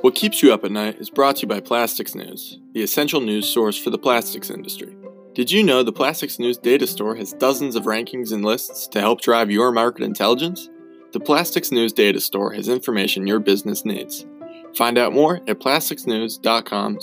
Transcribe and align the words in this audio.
What 0.00 0.14
keeps 0.14 0.42
you 0.42 0.52
up 0.52 0.64
at 0.64 0.72
night 0.72 0.96
is 0.98 1.10
brought 1.10 1.36
to 1.36 1.42
you 1.42 1.48
by 1.48 1.60
Plastics 1.60 2.14
News, 2.14 2.58
the 2.72 2.82
essential 2.82 3.20
news 3.20 3.48
source 3.48 3.78
for 3.78 3.90
the 3.90 3.98
plastics 3.98 4.50
industry. 4.50 4.96
Did 5.34 5.52
you 5.52 5.62
know 5.62 5.84
the 5.84 5.92
Plastics 5.92 6.40
News 6.40 6.58
data 6.58 6.88
store 6.88 7.14
has 7.16 7.34
dozens 7.34 7.76
of 7.76 7.84
rankings 7.84 8.32
and 8.32 8.44
lists 8.44 8.88
to 8.88 9.00
help 9.00 9.20
drive 9.20 9.50
your 9.50 9.70
market 9.70 10.02
intelligence? 10.02 10.68
The 11.12 11.20
Plastics 11.20 11.70
News 11.70 11.92
data 11.92 12.20
store 12.20 12.52
has 12.54 12.68
information 12.68 13.28
your 13.28 13.38
business 13.38 13.84
needs. 13.84 14.26
Find 14.74 14.98
out 14.98 15.12
more 15.12 15.36
at 15.46 15.60
plasticsnews.com 15.60 16.98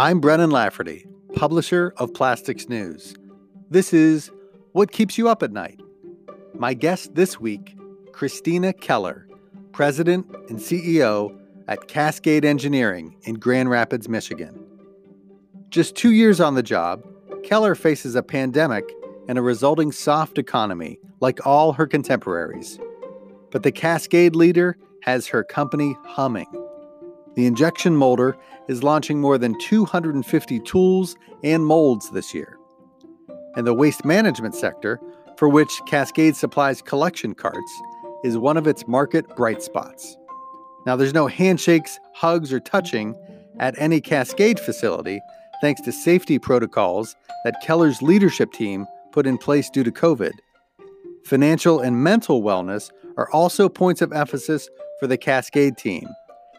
I'm 0.00 0.20
Brennan 0.20 0.52
Lafferty, 0.52 1.08
publisher 1.34 1.92
of 1.96 2.14
Plastics 2.14 2.68
News. 2.68 3.16
This 3.68 3.92
is 3.92 4.30
What 4.70 4.92
Keeps 4.92 5.18
You 5.18 5.28
Up 5.28 5.42
at 5.42 5.50
Night. 5.50 5.80
My 6.54 6.72
guest 6.72 7.16
this 7.16 7.40
week, 7.40 7.76
Christina 8.12 8.72
Keller, 8.72 9.26
President 9.72 10.24
and 10.48 10.60
CEO 10.60 11.36
at 11.66 11.88
Cascade 11.88 12.44
Engineering 12.44 13.16
in 13.22 13.40
Grand 13.40 13.70
Rapids, 13.70 14.08
Michigan. 14.08 14.64
Just 15.68 15.96
two 15.96 16.12
years 16.12 16.40
on 16.40 16.54
the 16.54 16.62
job, 16.62 17.04
Keller 17.42 17.74
faces 17.74 18.14
a 18.14 18.22
pandemic 18.22 18.88
and 19.26 19.36
a 19.36 19.42
resulting 19.42 19.90
soft 19.90 20.38
economy 20.38 21.00
like 21.18 21.44
all 21.44 21.72
her 21.72 21.88
contemporaries. 21.88 22.78
But 23.50 23.64
the 23.64 23.72
Cascade 23.72 24.36
leader 24.36 24.76
has 25.02 25.26
her 25.26 25.42
company 25.42 25.96
humming. 26.04 26.67
The 27.38 27.46
injection 27.46 27.94
molder 27.94 28.36
is 28.66 28.82
launching 28.82 29.20
more 29.20 29.38
than 29.38 29.56
250 29.60 30.58
tools 30.58 31.14
and 31.44 31.64
molds 31.64 32.10
this 32.10 32.34
year. 32.34 32.58
And 33.54 33.64
the 33.64 33.74
waste 33.74 34.04
management 34.04 34.56
sector, 34.56 35.00
for 35.36 35.48
which 35.48 35.70
Cascade 35.86 36.34
supplies 36.34 36.82
collection 36.82 37.36
carts, 37.36 37.72
is 38.24 38.36
one 38.36 38.56
of 38.56 38.66
its 38.66 38.88
market 38.88 39.24
bright 39.36 39.62
spots. 39.62 40.16
Now, 40.84 40.96
there's 40.96 41.14
no 41.14 41.28
handshakes, 41.28 42.00
hugs, 42.12 42.52
or 42.52 42.58
touching 42.58 43.14
at 43.60 43.78
any 43.78 44.00
Cascade 44.00 44.58
facility 44.58 45.20
thanks 45.60 45.80
to 45.82 45.92
safety 45.92 46.40
protocols 46.40 47.14
that 47.44 47.62
Keller's 47.62 48.02
leadership 48.02 48.50
team 48.50 48.84
put 49.12 49.28
in 49.28 49.38
place 49.38 49.70
due 49.70 49.84
to 49.84 49.92
COVID. 49.92 50.32
Financial 51.24 51.78
and 51.78 52.02
mental 52.02 52.42
wellness 52.42 52.90
are 53.16 53.30
also 53.30 53.68
points 53.68 54.02
of 54.02 54.12
emphasis 54.12 54.68
for 54.98 55.06
the 55.06 55.16
Cascade 55.16 55.76
team, 55.76 56.08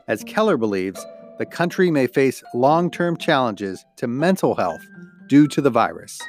as 0.09 0.23
Keller 0.23 0.57
believes 0.57 1.05
the 1.37 1.45
country 1.45 1.89
may 1.89 2.07
face 2.07 2.43
long 2.53 2.91
term 2.91 3.15
challenges 3.15 3.85
to 3.95 4.07
mental 4.07 4.55
health 4.55 4.81
due 5.27 5.47
to 5.47 5.61
the 5.61 5.69
virus. 5.69 6.19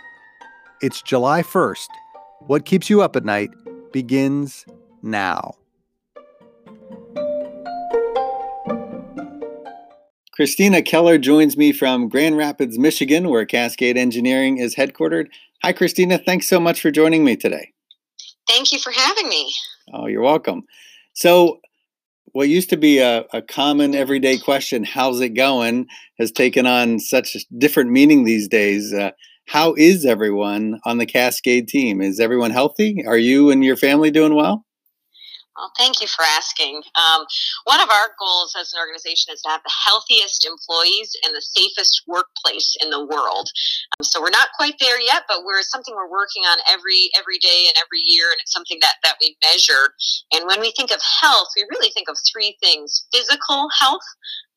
It's 0.81 1.03
July 1.03 1.43
1st. 1.43 1.89
What 2.47 2.65
keeps 2.65 2.89
you 2.89 3.03
up 3.03 3.17
at 3.17 3.25
night 3.25 3.51
begins 3.93 4.65
now. 5.03 5.55
Christina 10.33 10.81
Keller 10.81 11.19
joins 11.19 11.57
me 11.57 11.73
from 11.73 12.09
Grand 12.09 12.37
Rapids, 12.37 12.79
Michigan, 12.79 13.29
where 13.29 13.45
Cascade 13.45 13.97
Engineering 13.97 14.59
is 14.59 14.75
headquartered. 14.75 15.27
Hi, 15.63 15.73
Christina. 15.73 16.19
Thanks 16.19 16.47
so 16.47 16.61
much 16.61 16.81
for 16.81 16.91
joining 16.91 17.25
me 17.25 17.37
today. 17.37 17.73
Thank 18.49 18.73
you 18.73 18.79
for 18.79 18.91
having 18.91 19.29
me. 19.29 19.53
Oh, 19.93 20.07
you're 20.07 20.23
welcome. 20.23 20.63
So, 21.13 21.61
what 22.33 22.49
used 22.49 22.71
to 22.71 22.77
be 22.77 22.99
a, 22.99 23.25
a, 23.33 23.43
common 23.43 23.95
everyday 23.95 24.39
question, 24.39 24.85
how's 24.85 25.21
it 25.21 25.31
going, 25.31 25.87
has 26.19 26.31
taken 26.31 26.67
on 26.67 26.99
such 27.01 27.37
different 27.59 27.91
meaning 27.91 28.25
these 28.25 28.49
days. 28.49 28.93
Uh, 28.93 29.11
how 29.47 29.75
is 29.75 30.05
everyone 30.05 30.79
on 30.85 30.99
the 30.99 31.07
Cascade 31.07 31.69
team? 31.69 32.01
Is 32.01 32.21
everyone 32.21 32.51
healthy? 32.51 33.05
Are 33.07 33.19
you 33.19 33.51
and 33.51 33.65
your 33.65 33.77
family 33.77 34.11
doing 34.11 34.35
well? 34.35 34.65
Well, 35.57 35.73
thank 35.77 36.01
you 36.01 36.07
for 36.07 36.23
asking. 36.23 36.83
Um, 36.95 37.27
one 37.65 37.81
of 37.81 37.91
our 37.91 38.15
goals 38.19 38.55
as 38.59 38.73
an 38.73 38.79
organization 38.79 39.35
is 39.35 39.43
to 39.43 39.51
have 39.51 39.63
the 39.65 39.73
healthiest 39.85 40.47
employees 40.47 41.17
and 41.25 41.35
the 41.35 41.43
safest 41.43 42.03
workplace 42.07 42.77
in 42.81 42.91
the 42.91 43.05
world. 43.05 43.51
Um, 43.99 44.05
so 44.05 44.23
we're 44.23 44.31
not 44.31 44.49
quite 44.57 44.79
there 44.79 45.01
yet, 45.01 45.25
but 45.29 45.45
we're 45.45 45.63
something 45.63 45.95
we're 45.95 46.11
working 46.11 46.45
on 46.45 46.59
every 46.71 47.11
every 47.19 47.39
day 47.39 47.67
and 47.67 47.75
every 47.83 48.01
year, 48.07 48.31
and 48.31 48.39
it's 48.41 48.53
something 48.53 48.79
that 48.81 48.95
that 49.03 49.17
we 49.21 49.37
measure. 49.43 49.93
And 50.33 50.47
when 50.47 50.61
we 50.61 50.73
think 50.77 50.93
of 50.93 51.01
health, 51.21 51.49
we 51.57 51.67
really 51.71 51.91
think 51.91 52.09
of 52.09 52.17
three 52.31 52.57
things: 52.63 53.05
physical 53.13 53.69
health, 53.79 54.07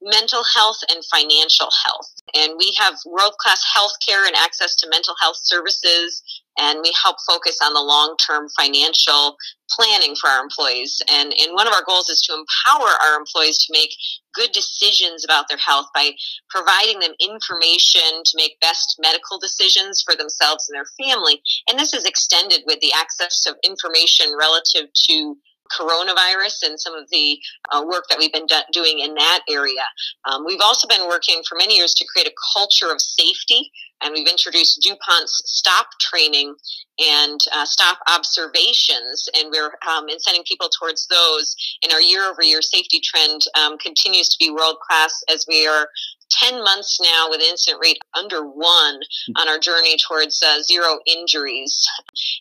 mental 0.03 0.43
health 0.55 0.77
and 0.89 1.03
financial 1.05 1.69
health. 1.85 2.13
And 2.35 2.53
we 2.57 2.75
have 2.79 2.95
world 3.05 3.33
class 3.39 3.63
health 3.73 3.93
care 4.05 4.25
and 4.25 4.35
access 4.35 4.75
to 4.75 4.89
mental 4.89 5.15
health 5.21 5.37
services. 5.41 6.21
And 6.57 6.79
we 6.83 6.93
help 7.01 7.17
focus 7.27 7.57
on 7.63 7.73
the 7.73 7.81
long 7.81 8.15
term 8.27 8.47
financial 8.57 9.37
planning 9.71 10.15
for 10.19 10.29
our 10.29 10.43
employees. 10.43 11.01
And, 11.11 11.33
and 11.33 11.53
one 11.53 11.67
of 11.67 11.73
our 11.73 11.83
goals 11.85 12.09
is 12.09 12.21
to 12.23 12.33
empower 12.33 12.89
our 13.03 13.17
employees 13.17 13.57
to 13.65 13.73
make 13.73 13.89
good 14.35 14.51
decisions 14.51 15.23
about 15.23 15.45
their 15.49 15.57
health 15.57 15.87
by 15.95 16.11
providing 16.49 16.99
them 16.99 17.13
information 17.19 18.23
to 18.25 18.33
make 18.35 18.59
best 18.59 18.97
medical 19.01 19.39
decisions 19.39 20.03
for 20.05 20.15
themselves 20.15 20.69
and 20.69 20.75
their 20.75 21.07
family. 21.07 21.41
And 21.69 21.79
this 21.79 21.93
is 21.93 22.05
extended 22.05 22.61
with 22.67 22.79
the 22.81 22.93
access 22.93 23.45
of 23.47 23.55
information 23.63 24.35
relative 24.37 24.87
to 25.09 25.37
coronavirus 25.71 26.63
and 26.63 26.79
some 26.79 26.93
of 26.93 27.09
the 27.11 27.39
uh, 27.71 27.83
work 27.85 28.05
that 28.09 28.19
we've 28.19 28.33
been 28.33 28.45
do- 28.45 28.69
doing 28.71 28.99
in 28.99 29.13
that 29.15 29.41
area. 29.49 29.83
Um, 30.29 30.43
we've 30.45 30.61
also 30.61 30.87
been 30.87 31.07
working 31.07 31.41
for 31.47 31.55
many 31.55 31.77
years 31.77 31.93
to 31.95 32.05
create 32.05 32.27
a 32.27 32.33
culture 32.53 32.91
of 32.91 32.99
safety, 32.99 33.71
and 34.01 34.13
we've 34.13 34.27
introduced 34.27 34.81
DuPont's 34.81 35.41
STOP 35.45 35.87
training 35.99 36.55
and 36.99 37.39
uh, 37.53 37.65
STOP 37.65 37.97
observations, 38.07 39.27
and 39.35 39.49
we're 39.51 39.71
um, 39.87 40.07
and 40.09 40.21
sending 40.21 40.43
people 40.47 40.69
towards 40.79 41.07
those. 41.07 41.55
And 41.83 41.91
our 41.91 42.01
year-over-year 42.01 42.61
safety 42.61 42.99
trend 43.03 43.41
um, 43.59 43.77
continues 43.77 44.29
to 44.29 44.37
be 44.39 44.51
world 44.51 44.77
class 44.87 45.23
as 45.29 45.45
we 45.47 45.65
are 45.65 45.87
10 46.31 46.63
months 46.63 46.99
now 47.01 47.27
with 47.29 47.41
incident 47.41 47.81
rate 47.81 47.99
under 48.17 48.43
one 48.43 48.99
hmm. 49.27 49.33
on 49.37 49.47
our 49.47 49.59
journey 49.59 49.97
towards 49.97 50.41
uh, 50.43 50.61
zero 50.63 50.99
injuries. 51.05 51.87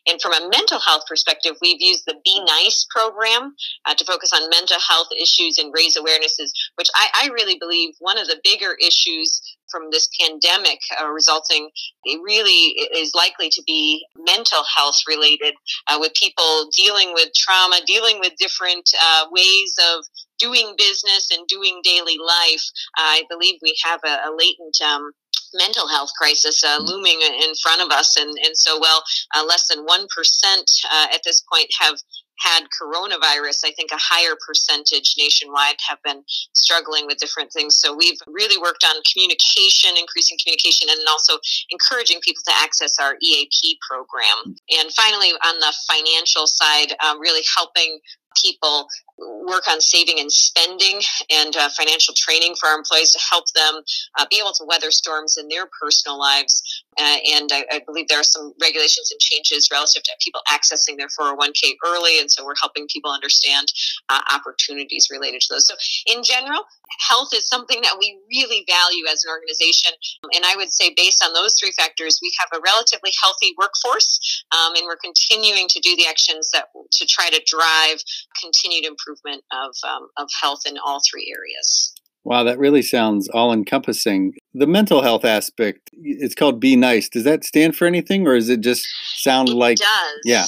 And 0.06 0.20
from 0.20 0.32
a 0.32 0.48
mental 0.48 0.80
health 0.80 1.02
perspective, 1.08 1.56
we've 1.60 1.80
used 1.80 2.04
the 2.06 2.16
Be 2.24 2.42
Nice 2.44 2.86
program 2.90 3.54
uh, 3.86 3.94
to 3.94 4.04
focus 4.04 4.32
on 4.34 4.50
mental 4.50 4.78
health 4.80 5.08
issues 5.16 5.58
and 5.58 5.72
raise 5.74 5.96
awarenesses, 5.96 6.50
which 6.76 6.88
I, 6.94 7.08
I 7.14 7.30
really 7.32 7.58
believe 7.58 7.94
one 7.98 8.18
of 8.18 8.26
the 8.26 8.40
bigger 8.42 8.76
issues 8.80 9.40
from 9.72 9.90
this 9.90 10.08
pandemic 10.20 10.78
uh, 11.00 11.08
resulting 11.08 11.70
it 12.04 12.20
really 12.22 12.76
is 12.94 13.12
likely 13.14 13.48
to 13.48 13.62
be 13.66 14.04
mental 14.28 14.62
health 14.76 14.98
related 15.08 15.54
uh, 15.88 15.96
with 15.98 16.12
people 16.14 16.68
dealing 16.76 17.12
with 17.14 17.30
trauma 17.34 17.80
dealing 17.86 18.20
with 18.20 18.36
different 18.36 18.88
uh, 19.02 19.24
ways 19.32 19.74
of 19.94 20.04
doing 20.42 20.74
business 20.76 21.28
and 21.32 21.46
doing 21.46 21.80
daily 21.84 22.18
life, 22.18 22.64
I 22.96 23.22
believe 23.30 23.58
we 23.62 23.76
have 23.84 24.00
a, 24.04 24.28
a 24.28 24.30
latent 24.36 24.80
um, 24.82 25.12
mental 25.54 25.88
health 25.88 26.10
crisis 26.18 26.62
uh, 26.64 26.78
mm-hmm. 26.78 26.86
looming 26.86 27.20
in 27.20 27.54
front 27.62 27.82
of 27.82 27.90
us. 27.90 28.16
And, 28.18 28.30
and 28.44 28.56
so, 28.56 28.78
well, 28.80 29.02
uh, 29.34 29.44
less 29.46 29.68
than 29.68 29.86
1% 29.86 29.86
uh, 29.86 31.06
at 31.12 31.20
this 31.24 31.42
point 31.52 31.68
have 31.80 31.96
had 32.40 32.64
coronavirus, 32.74 33.62
I 33.64 33.72
think 33.76 33.92
a 33.92 34.00
higher 34.00 34.34
percentage 34.46 35.14
nationwide 35.16 35.76
have 35.88 35.98
been 36.02 36.24
struggling 36.56 37.06
with 37.06 37.18
different 37.18 37.52
things. 37.52 37.78
So 37.78 37.94
we've 37.94 38.18
really 38.26 38.60
worked 38.60 38.84
on 38.84 39.00
communication, 39.12 39.94
increasing 39.96 40.38
communication, 40.42 40.88
and 40.90 40.98
also 41.08 41.38
encouraging 41.70 42.18
people 42.22 42.42
to 42.48 42.54
access 42.58 42.98
our 42.98 43.14
EAP 43.22 43.78
program. 43.88 44.56
And 44.70 44.90
finally, 44.92 45.30
on 45.46 45.58
the 45.60 45.72
financial 45.86 46.46
side, 46.46 46.96
um, 47.04 47.20
really 47.20 47.44
helping 47.56 48.00
people 48.42 48.88
work 49.18 49.68
on 49.68 49.80
saving 49.80 50.18
and 50.18 50.30
spending 50.30 51.00
and 51.30 51.56
uh, 51.56 51.68
financial 51.76 52.14
training 52.16 52.54
for 52.58 52.68
our 52.68 52.76
employees 52.76 53.12
to 53.12 53.20
help 53.30 53.44
them 53.54 53.82
uh, 54.18 54.26
be 54.30 54.38
able 54.40 54.52
to 54.52 54.64
weather 54.64 54.90
storms 54.90 55.36
in 55.36 55.48
their 55.48 55.68
personal 55.80 56.18
lives. 56.18 56.84
Uh, 56.98 57.16
and 57.32 57.50
I, 57.52 57.64
I, 57.72 57.80
believe 57.86 58.08
there 58.08 58.20
are 58.20 58.24
some 58.24 58.52
regulations 58.60 59.10
and 59.10 59.20
changes 59.20 59.68
relative 59.72 60.02
to 60.02 60.12
people 60.20 60.42
accessing 60.52 60.98
their 60.98 61.08
401k 61.08 61.76
early. 61.86 62.20
And 62.20 62.30
so 62.30 62.44
we're 62.44 62.58
helping 62.60 62.86
people 62.86 63.10
understand 63.10 63.68
uh, 64.10 64.20
opportunities 64.32 65.08
related 65.10 65.40
to 65.42 65.54
those. 65.54 65.66
So, 65.66 65.74
in 66.06 66.22
general, 66.22 66.64
health 67.08 67.30
is 67.34 67.48
something 67.48 67.80
that 67.80 67.96
we 67.98 68.18
really 68.30 68.64
value 68.68 69.04
as 69.10 69.24
an 69.24 69.30
organization. 69.30 69.92
And 70.34 70.44
I 70.44 70.56
would 70.56 70.70
say, 70.70 70.92
based 70.94 71.24
on 71.24 71.32
those 71.32 71.54
three 71.58 71.72
factors, 71.72 72.18
we 72.20 72.30
have 72.38 72.48
a 72.52 72.60
relatively 72.62 73.12
healthy 73.22 73.54
workforce, 73.58 74.44
um, 74.52 74.74
and 74.76 74.84
we're 74.86 75.00
continuing 75.02 75.66
to 75.68 75.80
do 75.80 75.96
the 75.96 76.06
actions 76.06 76.50
that 76.52 76.68
to 76.92 77.06
try 77.06 77.30
to 77.30 77.40
drive 77.46 78.02
continued 78.40 78.84
improvement 78.84 79.01
of, 79.08 79.74
um, 79.88 80.08
of 80.16 80.28
health 80.40 80.60
in 80.66 80.78
all 80.78 81.00
three 81.10 81.34
areas. 81.36 81.92
Wow, 82.24 82.44
that 82.44 82.58
really 82.58 82.82
sounds 82.82 83.28
all 83.28 83.52
encompassing. 83.52 84.34
The 84.54 84.66
mental 84.66 85.02
health 85.02 85.24
aspect, 85.24 85.90
it's 85.92 86.36
called 86.36 86.60
Be 86.60 86.76
Nice. 86.76 87.08
Does 87.08 87.24
that 87.24 87.44
stand 87.44 87.74
for 87.74 87.86
anything 87.86 88.26
or 88.28 88.36
does 88.36 88.48
it 88.48 88.60
just 88.60 88.86
sound 89.16 89.48
it 89.48 89.54
like. 89.54 89.78
does. 89.78 90.20
Yeah. 90.24 90.46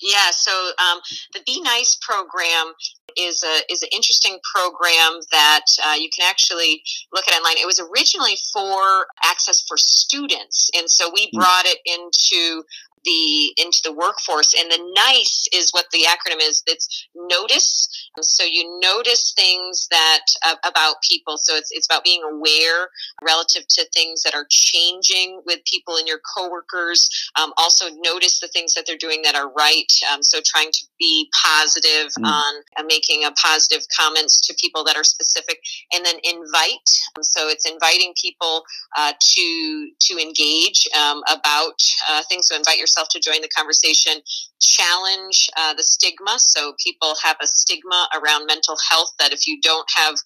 Yeah, 0.00 0.30
so 0.30 0.52
um, 0.78 1.00
the 1.34 1.40
Be 1.44 1.60
Nice 1.62 1.98
program 2.00 2.72
is 3.16 3.42
a 3.42 3.72
is 3.72 3.82
an 3.82 3.88
interesting 3.92 4.38
program 4.54 5.20
that 5.32 5.64
uh, 5.84 5.94
you 5.94 6.08
can 6.16 6.28
actually 6.28 6.82
look 7.12 7.26
at 7.26 7.34
online. 7.34 7.56
It 7.58 7.66
was 7.66 7.80
originally 7.80 8.36
for 8.52 9.06
access 9.24 9.64
for 9.66 9.76
students, 9.76 10.70
and 10.76 10.88
so 10.88 11.10
we 11.12 11.28
hmm. 11.32 11.38
brought 11.40 11.66
it 11.66 11.78
into 11.84 12.62
the 13.08 13.54
into 13.56 13.80
the 13.84 13.92
workforce. 13.92 14.52
And 14.58 14.70
the 14.70 14.82
nice 14.94 15.48
is 15.52 15.70
what 15.72 15.86
the 15.92 16.04
acronym 16.04 16.42
is. 16.42 16.62
It's 16.66 17.08
notice. 17.14 17.88
So 18.20 18.44
you 18.44 18.78
notice 18.80 19.32
things 19.36 19.86
that 19.90 20.24
uh, 20.46 20.56
about 20.64 20.96
people. 21.08 21.38
So 21.38 21.56
it's, 21.56 21.70
it's 21.70 21.86
about 21.86 22.04
being 22.04 22.22
aware 22.22 22.88
relative 23.24 23.66
to 23.68 23.86
things 23.94 24.22
that 24.22 24.34
are 24.34 24.46
changing 24.50 25.40
with 25.46 25.60
people 25.64 25.96
and 25.96 26.06
your 26.06 26.20
coworkers. 26.34 27.08
Um, 27.40 27.52
also 27.56 27.86
notice 28.02 28.40
the 28.40 28.48
things 28.48 28.74
that 28.74 28.84
they're 28.86 28.96
doing 28.96 29.22
that 29.22 29.34
are 29.34 29.50
right. 29.52 29.90
Um, 30.12 30.22
so 30.22 30.40
trying 30.44 30.72
to 30.72 30.84
be 30.98 31.30
positive 31.46 32.10
mm. 32.18 32.26
on 32.26 32.52
uh, 32.76 32.82
making 32.86 33.24
a 33.24 33.32
positive 33.32 33.86
comments 33.98 34.46
to 34.46 34.54
people 34.60 34.84
that 34.84 34.96
are 34.96 35.04
specific. 35.04 35.60
And 35.92 36.04
then 36.04 36.16
invite. 36.24 36.88
Um, 37.16 37.22
so 37.22 37.48
it's 37.48 37.70
inviting 37.70 38.12
people 38.20 38.64
uh, 38.96 39.12
to 39.18 39.90
to 40.00 40.18
engage 40.18 40.86
um, 40.98 41.22
about 41.30 41.80
uh, 42.08 42.22
things. 42.28 42.48
So 42.48 42.56
invite 42.56 42.78
yourself 42.78 42.97
to 43.08 43.20
join 43.20 43.40
the 43.42 43.48
conversation, 43.48 44.20
challenge 44.60 45.48
uh, 45.56 45.74
the 45.74 45.82
stigma. 45.82 46.38
So 46.38 46.74
people 46.82 47.14
have 47.22 47.36
a 47.40 47.46
stigma 47.46 48.08
around 48.14 48.46
mental 48.46 48.76
health 48.90 49.12
that 49.18 49.32
if 49.32 49.46
you 49.46 49.60
don't 49.60 49.86
have 49.96 50.16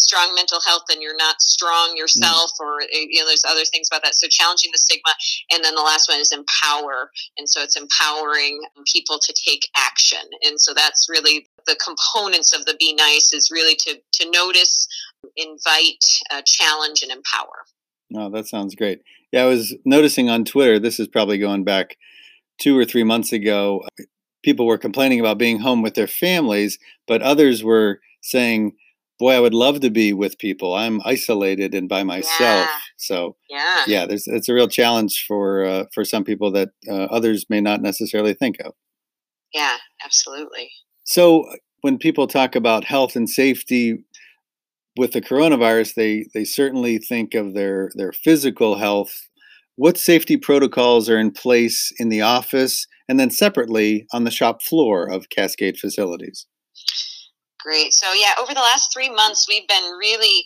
strong 0.00 0.34
mental 0.34 0.60
health 0.64 0.82
then 0.88 1.02
you're 1.02 1.16
not 1.16 1.42
strong 1.42 1.94
yourself 1.94 2.50
or 2.58 2.80
eh, 2.80 3.04
you 3.08 3.20
know 3.20 3.26
there's 3.26 3.44
other 3.44 3.64
things 3.64 3.88
about 3.90 4.02
that. 4.02 4.14
So 4.14 4.28
challenging 4.28 4.70
the 4.72 4.78
stigma. 4.78 5.12
And 5.52 5.64
then 5.64 5.74
the 5.74 5.82
last 5.82 6.08
one 6.08 6.18
is 6.18 6.32
empower. 6.32 7.10
And 7.36 7.48
so 7.48 7.62
it's 7.62 7.76
empowering 7.76 8.60
people 8.92 9.18
to 9.18 9.34
take 9.46 9.68
action. 9.76 10.20
And 10.42 10.60
so 10.60 10.72
that's 10.74 11.08
really 11.08 11.46
the 11.66 11.76
components 11.76 12.56
of 12.56 12.64
the 12.64 12.76
be 12.78 12.94
nice 12.94 13.32
is 13.32 13.50
really 13.50 13.76
to 13.86 14.00
to 14.12 14.30
notice 14.30 14.88
invite 15.36 16.04
uh, 16.30 16.42
challenge 16.46 17.02
and 17.02 17.12
empower. 17.12 17.64
Oh 18.14 18.30
that 18.30 18.46
sounds 18.46 18.74
great. 18.74 19.02
Yeah 19.32 19.42
i 19.42 19.46
was 19.46 19.74
noticing 19.84 20.28
on 20.28 20.44
twitter 20.44 20.78
this 20.78 20.98
is 20.98 21.06
probably 21.06 21.38
going 21.38 21.64
back 21.64 21.96
two 22.60 22.78
or 22.78 22.84
three 22.84 23.04
months 23.04 23.32
ago, 23.32 23.82
people 24.42 24.66
were 24.66 24.78
complaining 24.78 25.20
about 25.20 25.38
being 25.38 25.58
home 25.58 25.82
with 25.82 25.94
their 25.94 26.06
families, 26.06 26.78
but 27.06 27.22
others 27.22 27.64
were 27.64 28.00
saying, 28.22 28.72
boy, 29.18 29.34
I 29.34 29.40
would 29.40 29.54
love 29.54 29.80
to 29.80 29.90
be 29.90 30.12
with 30.12 30.38
people. 30.38 30.74
I'm 30.74 31.00
isolated 31.04 31.74
and 31.74 31.88
by 31.88 32.02
myself. 32.02 32.30
Yeah. 32.40 32.68
So 32.96 33.36
yeah, 33.48 33.84
yeah, 33.86 34.06
there's 34.06 34.26
it's 34.26 34.48
a 34.48 34.54
real 34.54 34.68
challenge 34.68 35.24
for 35.26 35.64
uh, 35.64 35.84
for 35.92 36.04
some 36.04 36.24
people 36.24 36.50
that 36.52 36.70
uh, 36.88 37.04
others 37.04 37.46
may 37.48 37.60
not 37.60 37.82
necessarily 37.82 38.34
think 38.34 38.56
of. 38.60 38.72
Yeah, 39.52 39.76
absolutely. 40.04 40.70
So 41.04 41.44
when 41.82 41.98
people 41.98 42.26
talk 42.26 42.54
about 42.54 42.84
health 42.84 43.16
and 43.16 43.28
safety 43.28 44.04
with 44.96 45.12
the 45.12 45.20
coronavirus, 45.20 45.94
they 45.94 46.26
they 46.34 46.44
certainly 46.44 46.98
think 46.98 47.34
of 47.34 47.54
their 47.54 47.90
their 47.94 48.12
physical 48.12 48.76
health 48.76 49.28
what 49.76 49.96
safety 49.96 50.36
protocols 50.36 51.08
are 51.08 51.18
in 51.18 51.30
place 51.30 51.92
in 51.98 52.08
the 52.08 52.22
office 52.22 52.86
and 53.08 53.18
then 53.18 53.30
separately 53.30 54.06
on 54.12 54.24
the 54.24 54.30
shop 54.30 54.62
floor 54.62 55.06
of 55.06 55.30
Cascade 55.30 55.78
facilities? 55.78 56.46
Great. 57.58 57.92
So, 57.92 58.12
yeah, 58.12 58.34
over 58.40 58.54
the 58.54 58.60
last 58.60 58.92
three 58.92 59.10
months, 59.10 59.46
we've 59.48 59.68
been 59.68 59.96
really 59.98 60.44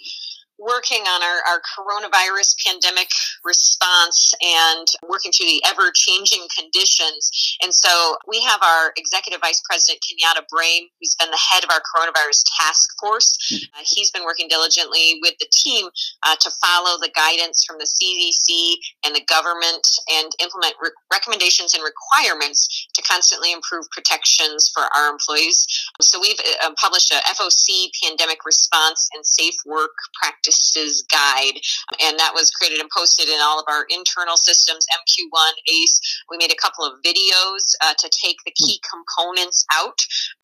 working 0.58 1.02
on 1.02 1.22
our, 1.22 1.40
our 1.48 1.60
coronavirus 1.60 2.54
pandemic 2.64 3.08
response 3.44 4.32
and 4.40 4.86
working 5.08 5.32
through 5.32 5.46
the 5.46 5.62
ever 5.66 5.90
changing 5.94 6.46
conditions. 6.56 7.56
And 7.62 7.74
so 7.74 8.16
we 8.28 8.40
have 8.42 8.62
our 8.62 8.92
executive 8.96 9.40
vice 9.40 9.62
president, 9.68 10.00
Kenyatta 10.02 10.44
Brame, 10.52 10.86
who's 11.00 11.16
been 11.18 11.30
the 11.30 11.40
head 11.52 11.64
of 11.64 11.70
our 11.70 11.80
coronavirus 11.80 12.43
task 12.64 12.90
force. 13.00 13.36
Hmm. 13.48 13.80
Uh, 13.80 13.84
he's 13.84 14.10
been 14.10 14.24
working 14.24 14.48
diligently 14.48 15.18
with 15.22 15.34
the 15.38 15.46
team 15.52 15.88
uh, 16.26 16.36
to 16.40 16.50
follow 16.62 16.98
the 16.98 17.10
guidance 17.14 17.64
from 17.64 17.78
the 17.78 17.86
CDC 17.86 18.74
and 19.04 19.14
the 19.14 19.24
government 19.28 19.86
and 20.12 20.30
implement 20.40 20.74
re- 20.80 20.90
recommendations 21.12 21.74
and 21.74 21.82
requirements 21.84 22.88
to 22.94 23.02
constantly 23.02 23.52
improve 23.52 23.84
protections 23.90 24.70
for 24.74 24.84
our 24.96 25.10
employees. 25.10 25.66
So 26.00 26.20
we've 26.20 26.38
uh, 26.62 26.70
published 26.80 27.12
a 27.12 27.20
FOC 27.28 27.90
pandemic 28.02 28.44
response 28.44 29.08
and 29.14 29.24
safe 29.24 29.56
work 29.66 29.92
practices 30.20 31.04
guide. 31.10 31.60
And 32.02 32.18
that 32.18 32.32
was 32.34 32.50
created 32.50 32.80
and 32.80 32.90
posted 32.90 33.28
in 33.28 33.40
all 33.40 33.58
of 33.58 33.64
our 33.68 33.86
internal 33.90 34.36
systems, 34.36 34.86
MQ1, 34.92 35.52
ACE. 35.68 36.00
We 36.30 36.38
made 36.38 36.52
a 36.52 36.60
couple 36.60 36.84
of 36.84 37.00
videos 37.04 37.74
uh, 37.82 37.94
to 37.98 38.10
take 38.22 38.36
the 38.44 38.52
key 38.52 38.80
components 38.88 39.64
out 39.74 39.98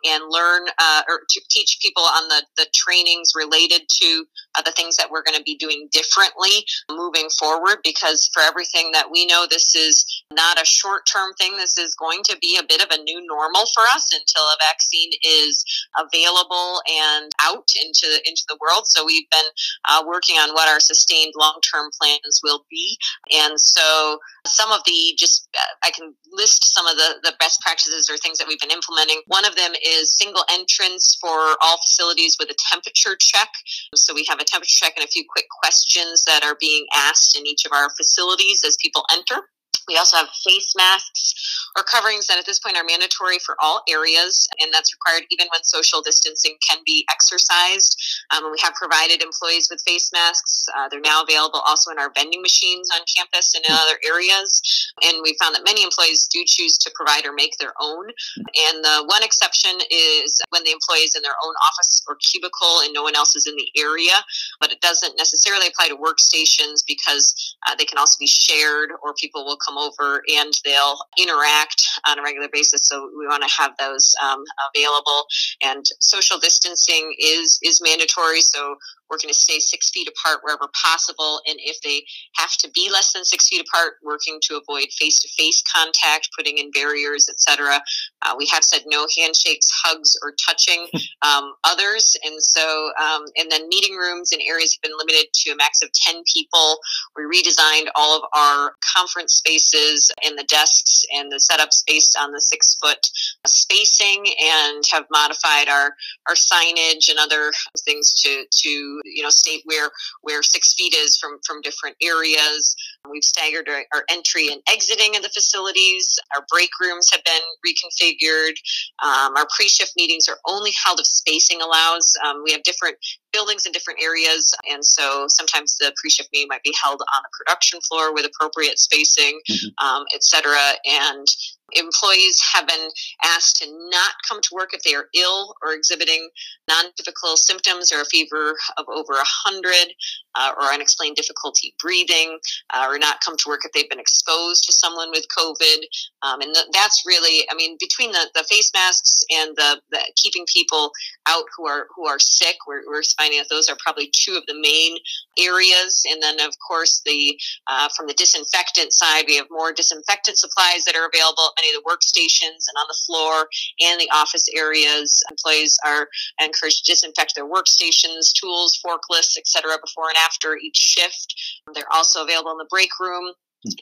and 0.04 0.24
learn 0.28 0.66
uh, 0.78 1.02
or 1.08 1.20
to 1.28 1.40
teach 1.50 1.78
people 1.82 2.02
on 2.10 2.28
the, 2.28 2.44
the 2.56 2.66
trainings 2.74 3.32
related 3.34 3.82
to 3.88 4.24
uh, 4.56 4.62
the 4.62 4.72
things 4.72 4.96
that 4.96 5.10
we're 5.10 5.22
going 5.22 5.36
to 5.36 5.42
be 5.42 5.56
doing 5.56 5.88
differently 5.92 6.64
moving 6.90 7.28
forward. 7.38 7.78
Because 7.84 8.30
for 8.32 8.42
everything 8.42 8.90
that 8.92 9.10
we 9.10 9.26
know, 9.26 9.46
this 9.48 9.74
is 9.74 10.24
not 10.32 10.60
a 10.60 10.64
short 10.64 11.02
term 11.10 11.32
thing. 11.34 11.56
This 11.56 11.78
is 11.78 11.94
going 11.94 12.22
to 12.24 12.36
be 12.40 12.58
a 12.58 12.66
bit 12.66 12.82
of 12.82 12.90
a 12.90 13.02
new 13.02 13.24
normal 13.26 13.64
for 13.74 13.84
us 13.94 14.10
until 14.12 14.42
a 14.42 14.56
vaccine 14.60 15.10
is 15.24 15.64
available 15.98 16.82
and 16.88 17.30
out 17.42 17.68
into 17.80 18.20
into 18.26 18.42
the 18.48 18.58
world. 18.60 18.86
So 18.86 19.04
we've 19.04 19.28
been 19.30 19.50
uh, 19.88 20.02
working 20.06 20.36
on 20.36 20.52
what 20.52 20.68
our 20.68 20.80
sustained 20.80 21.34
long 21.36 21.60
term 21.72 21.90
plans 22.00 22.40
will 22.42 22.64
be. 22.70 22.96
And 23.32 23.60
so 23.60 24.18
some 24.46 24.72
of 24.72 24.80
the 24.86 25.14
just, 25.18 25.48
uh, 25.56 25.74
I 25.82 25.90
can 25.90 26.14
list 26.32 26.74
some 26.74 26.86
of 26.86 26.96
the, 26.96 27.20
the 27.22 27.34
best 27.38 27.60
practices 27.60 28.08
or 28.10 28.16
things 28.16 28.38
that 28.38 28.48
we've 28.48 28.60
been 28.60 28.70
implementing. 28.70 29.22
One 29.26 29.44
of 29.44 29.56
them 29.56 29.72
is 29.84 30.16
single 30.16 30.44
entrance 30.50 31.16
for 31.20 31.56
all 31.62 31.78
facilities 31.78 31.99
with 32.38 32.50
a 32.50 32.54
temperature 32.70 33.16
check. 33.20 33.48
So 33.94 34.14
we 34.14 34.24
have 34.28 34.40
a 34.40 34.44
temperature 34.44 34.84
check 34.84 34.94
and 34.96 35.04
a 35.04 35.08
few 35.08 35.24
quick 35.28 35.46
questions 35.62 36.24
that 36.26 36.44
are 36.44 36.56
being 36.60 36.86
asked 36.94 37.38
in 37.38 37.46
each 37.46 37.64
of 37.64 37.72
our 37.72 37.88
facilities 37.96 38.62
as 38.66 38.76
people 38.80 39.04
enter. 39.12 39.42
We 39.90 39.96
also 39.96 40.16
have 40.18 40.28
face 40.46 40.72
masks 40.76 41.34
or 41.76 41.82
coverings 41.82 42.28
that 42.28 42.38
at 42.38 42.46
this 42.46 42.60
point 42.60 42.76
are 42.76 42.84
mandatory 42.84 43.38
for 43.44 43.56
all 43.58 43.82
areas, 43.88 44.46
and 44.60 44.72
that's 44.72 44.94
required 44.94 45.26
even 45.30 45.48
when 45.50 45.62
social 45.64 46.00
distancing 46.00 46.54
can 46.62 46.78
be 46.86 47.04
exercised. 47.10 47.98
Um, 48.30 48.50
we 48.52 48.58
have 48.62 48.74
provided 48.74 49.22
employees 49.22 49.66
with 49.70 49.82
face 49.82 50.10
masks. 50.12 50.66
Uh, 50.76 50.88
they're 50.88 51.00
now 51.00 51.22
available 51.22 51.58
also 51.66 51.90
in 51.90 51.98
our 51.98 52.12
vending 52.14 52.40
machines 52.40 52.88
on 52.94 53.00
campus 53.10 53.54
and 53.54 53.64
in 53.66 53.72
other 53.74 53.98
areas. 54.06 54.62
And 55.02 55.18
we 55.22 55.36
found 55.42 55.54
that 55.56 55.64
many 55.64 55.82
employees 55.82 56.28
do 56.30 56.42
choose 56.46 56.78
to 56.78 56.90
provide 56.94 57.26
or 57.26 57.32
make 57.32 57.58
their 57.58 57.74
own. 57.80 58.06
And 58.38 58.84
the 58.84 59.02
one 59.06 59.22
exception 59.22 59.72
is 59.90 60.40
when 60.50 60.62
the 60.62 60.70
employee 60.70 61.10
is 61.10 61.16
in 61.16 61.22
their 61.22 61.38
own 61.44 61.54
office 61.66 62.02
or 62.06 62.16
cubicle 62.16 62.86
and 62.86 62.94
no 62.94 63.02
one 63.02 63.16
else 63.16 63.34
is 63.34 63.46
in 63.46 63.56
the 63.56 63.68
area. 63.76 64.14
But 64.60 64.70
it 64.70 64.80
doesn't 64.80 65.16
necessarily 65.18 65.66
apply 65.66 65.88
to 65.88 65.96
workstations 65.96 66.86
because 66.86 67.34
uh, 67.66 67.74
they 67.74 67.84
can 67.84 67.98
also 67.98 68.16
be 68.18 68.26
shared 68.26 68.90
or 69.02 69.14
people 69.14 69.44
will 69.44 69.58
come 69.58 69.76
over 69.80 70.22
and 70.36 70.52
they'll 70.64 70.98
interact 71.18 71.82
on 72.08 72.18
a 72.18 72.22
regular 72.22 72.48
basis. 72.52 72.82
So 72.84 73.10
we 73.18 73.26
want 73.26 73.42
to 73.42 73.54
have 73.56 73.72
those 73.78 74.14
um, 74.22 74.42
available. 74.74 75.24
And 75.62 75.84
social 76.00 76.38
distancing 76.38 77.14
is 77.18 77.58
is 77.62 77.80
mandatory. 77.82 78.40
So 78.40 78.76
we're 79.10 79.18
going 79.18 79.32
to 79.32 79.38
stay 79.38 79.58
six 79.58 79.90
feet 79.90 80.08
apart 80.08 80.40
wherever 80.42 80.68
possible. 80.80 81.42
And 81.46 81.58
if 81.60 81.80
they 81.82 82.02
have 82.36 82.52
to 82.58 82.70
be 82.70 82.88
less 82.90 83.12
than 83.12 83.24
six 83.24 83.48
feet 83.48 83.60
apart, 83.60 83.94
working 84.02 84.38
to 84.44 84.56
avoid 84.56 84.86
face 84.92 85.16
to 85.18 85.28
face 85.36 85.62
contact, 85.62 86.30
putting 86.36 86.58
in 86.58 86.70
barriers, 86.70 87.28
etc. 87.28 87.80
Uh, 88.22 88.34
we 88.38 88.46
have 88.46 88.62
said 88.62 88.82
no 88.86 89.06
handshakes, 89.18 89.68
hugs, 89.82 90.16
or 90.22 90.32
touching 90.46 90.86
um, 91.22 91.54
others. 91.64 92.16
And 92.24 92.40
so, 92.42 92.90
um, 93.00 93.24
and 93.36 93.50
then 93.50 93.68
meeting 93.68 93.96
rooms 93.96 94.32
and 94.32 94.40
areas 94.46 94.74
have 94.74 94.82
been 94.82 94.96
limited 94.96 95.26
to 95.32 95.50
a 95.50 95.56
max 95.56 95.82
of 95.82 95.90
10 95.92 96.22
people. 96.32 96.78
We 97.16 97.24
redesigned 97.24 97.88
all 97.94 98.16
of 98.16 98.22
our 98.32 98.74
conference 98.94 99.34
spaces 99.34 100.10
and 100.24 100.38
the 100.38 100.44
desks 100.44 101.04
and 101.14 101.30
the 101.32 101.36
setups 101.36 101.82
based 101.86 102.16
on 102.20 102.32
the 102.32 102.40
six 102.40 102.76
foot 102.80 103.10
spacing 103.46 104.24
and 104.40 104.84
have 104.92 105.04
modified 105.10 105.68
our, 105.68 105.94
our 106.28 106.34
signage 106.34 107.08
and 107.08 107.18
other 107.18 107.50
things 107.84 108.14
to, 108.22 108.44
to 108.50 108.99
you 109.04 109.22
know 109.22 109.30
state 109.30 109.62
where 109.64 109.90
where 110.22 110.42
six 110.42 110.74
feet 110.74 110.94
is 110.94 111.16
from 111.18 111.38
from 111.46 111.60
different 111.62 111.96
areas. 112.02 112.74
We've 113.10 113.24
staggered 113.24 113.68
our, 113.68 113.84
our 113.94 114.04
entry 114.10 114.48
and 114.52 114.62
exiting 114.70 115.16
of 115.16 115.22
the 115.22 115.30
facilities. 115.30 116.18
Our 116.36 116.44
break 116.50 116.70
rooms 116.80 117.08
have 117.12 117.22
been 117.24 117.42
reconfigured. 117.66 118.54
Um, 119.02 119.36
our 119.36 119.46
pre-shift 119.56 119.92
meetings 119.96 120.28
are 120.28 120.38
only 120.46 120.72
held 120.84 121.00
if 121.00 121.06
spacing 121.06 121.60
allows. 121.62 122.12
Um, 122.24 122.42
we 122.44 122.52
have 122.52 122.62
different 122.62 122.96
buildings 123.32 123.66
in 123.66 123.72
different 123.72 124.00
areas. 124.02 124.52
And 124.70 124.84
so 124.84 125.26
sometimes 125.28 125.76
the 125.76 125.92
pre 125.96 126.10
shift 126.10 126.30
meeting 126.32 126.48
might 126.48 126.62
be 126.62 126.74
held 126.82 127.00
on 127.00 127.22
the 127.22 127.30
production 127.36 127.80
floor 127.80 128.12
with 128.12 128.26
appropriate 128.26 128.78
spacing, 128.78 129.40
mm-hmm. 129.48 129.86
um, 129.86 130.04
et 130.14 130.22
cetera. 130.22 130.74
And 130.84 131.26
employees 131.74 132.40
have 132.52 132.66
been 132.66 132.88
asked 133.24 133.56
to 133.56 133.66
not 133.90 134.12
come 134.28 134.40
to 134.40 134.48
work 134.52 134.70
if 134.72 134.82
they 134.82 134.94
are 134.94 135.06
ill 135.14 135.54
or 135.62 135.72
exhibiting 135.72 136.28
non-typical 136.68 137.36
symptoms 137.36 137.92
or 137.92 138.00
a 138.00 138.04
fever 138.04 138.56
of 138.76 138.86
over 138.88 139.12
100 139.12 139.94
uh, 140.36 140.52
or 140.56 140.64
unexplained 140.72 141.16
difficulty 141.16 141.74
breathing 141.80 142.38
uh, 142.74 142.86
or 142.88 142.98
not 142.98 143.20
come 143.24 143.36
to 143.36 143.48
work 143.48 143.60
if 143.64 143.72
they've 143.72 143.90
been 143.90 144.00
exposed 144.00 144.64
to 144.64 144.72
someone 144.72 145.10
with 145.10 145.26
covid 145.36 145.78
um, 146.22 146.40
and 146.40 146.54
th- 146.54 146.66
that's 146.72 147.02
really 147.06 147.46
i 147.50 147.54
mean 147.54 147.76
between 147.80 148.12
the, 148.12 148.30
the 148.34 148.44
face 148.44 148.70
masks 148.74 149.22
and 149.30 149.56
the, 149.56 149.80
the 149.90 150.00
keeping 150.16 150.44
people 150.52 150.90
out 151.28 151.44
who 151.56 151.66
are 151.66 151.86
who 151.94 152.06
are 152.06 152.18
sick 152.18 152.56
we're, 152.66 152.82
we're 152.86 153.02
that 153.28 153.46
those 153.50 153.68
are 153.68 153.76
probably 153.78 154.10
two 154.14 154.34
of 154.34 154.44
the 154.46 154.58
main 154.60 154.96
areas 155.38 156.02
and 156.08 156.22
then 156.22 156.40
of 156.40 156.54
course 156.66 157.02
the 157.04 157.38
uh, 157.66 157.88
from 157.96 158.06
the 158.06 158.14
disinfectant 158.14 158.92
side 158.92 159.24
we 159.26 159.36
have 159.36 159.46
more 159.50 159.72
disinfectant 159.72 160.38
supplies 160.38 160.84
that 160.84 160.96
are 160.96 161.08
available 161.12 161.44
at 161.44 161.62
many 161.62 161.74
of 161.74 161.82
the 161.82 161.88
workstations 161.88 162.66
and 162.68 162.76
on 162.78 162.86
the 162.88 162.96
floor 163.06 163.48
and 163.80 164.00
the 164.00 164.10
office 164.12 164.44
areas. 164.56 165.22
Employees 165.30 165.78
are 165.84 166.08
encouraged 166.40 166.84
to 166.84 166.92
disinfect 166.92 167.34
their 167.34 167.48
workstations, 167.48 168.32
tools, 168.32 168.78
forklifts, 168.84 169.36
etc. 169.36 169.76
before 169.82 170.08
and 170.08 170.18
after 170.18 170.56
each 170.56 170.76
shift. 170.76 171.34
They're 171.74 171.92
also 171.92 172.24
available 172.24 172.52
in 172.52 172.58
the 172.58 172.66
break 172.70 172.90
room 172.98 173.32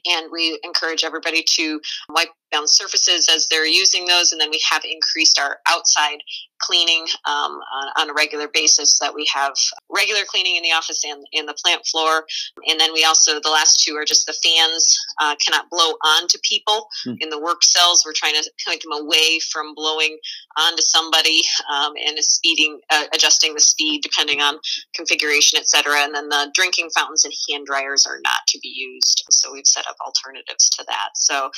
and 0.06 0.26
we 0.32 0.58
encourage 0.64 1.04
everybody 1.04 1.44
to 1.54 1.80
wipe 2.10 2.30
down 2.50 2.66
surfaces 2.66 3.28
as 3.34 3.46
they're 3.48 3.66
using 3.66 4.06
those 4.06 4.32
and 4.32 4.40
then 4.40 4.50
we 4.50 4.60
have 4.70 4.82
increased 4.84 5.38
our 5.38 5.58
outside 5.68 6.18
cleaning 6.58 7.06
um, 7.24 7.60
on, 7.72 7.88
on, 7.96 8.10
a 8.10 8.14
regular 8.14 8.48
basis 8.48 8.98
that 8.98 9.14
we 9.14 9.28
have 9.32 9.52
regular 9.90 10.22
cleaning 10.26 10.56
in 10.56 10.62
the 10.62 10.72
office 10.72 11.04
and 11.04 11.24
in 11.32 11.46
the 11.46 11.54
plant 11.54 11.86
floor. 11.86 12.24
And 12.66 12.80
then 12.80 12.92
we 12.92 13.04
also 13.04 13.40
the 13.40 13.48
last 13.48 13.84
two 13.84 13.94
are 13.94 14.04
just 14.04 14.26
the 14.26 14.34
fans 14.44 14.98
uh, 15.20 15.36
cannot 15.44 15.70
blow 15.70 15.92
onto 16.04 16.38
people. 16.42 16.88
Mm. 17.06 17.16
in 17.20 17.30
the 17.30 17.40
work 17.40 17.62
cells 17.62 18.02
we're 18.04 18.12
trying 18.14 18.34
to 18.34 18.50
point 18.66 18.82
them 18.82 18.92
away 18.92 19.38
from 19.50 19.74
blowing 19.74 20.18
onto 20.58 20.82
somebody 20.82 21.42
um, 21.72 21.92
and 22.04 22.18
speeding 22.18 22.80
uh, 22.90 23.04
adjusting 23.14 23.54
the 23.54 23.60
speed 23.60 24.02
depending 24.02 24.40
on 24.40 24.58
configuration 24.94 25.58
etc 25.58 25.98
and 25.98 26.14
then 26.14 26.28
the 26.28 26.50
drinking 26.54 26.90
fountains 26.94 27.24
and 27.24 27.34
hand 27.48 27.66
dryers 27.66 28.06
are 28.06 28.20
not 28.22 28.46
to 28.48 28.58
be 28.60 28.68
used. 28.68 29.24
So 29.30 29.52
we've 29.52 29.66
set 29.66 29.86
up 29.88 29.96
alternatives 30.04 30.68
to 30.70 30.84
that. 30.88 31.10
So 31.14 31.50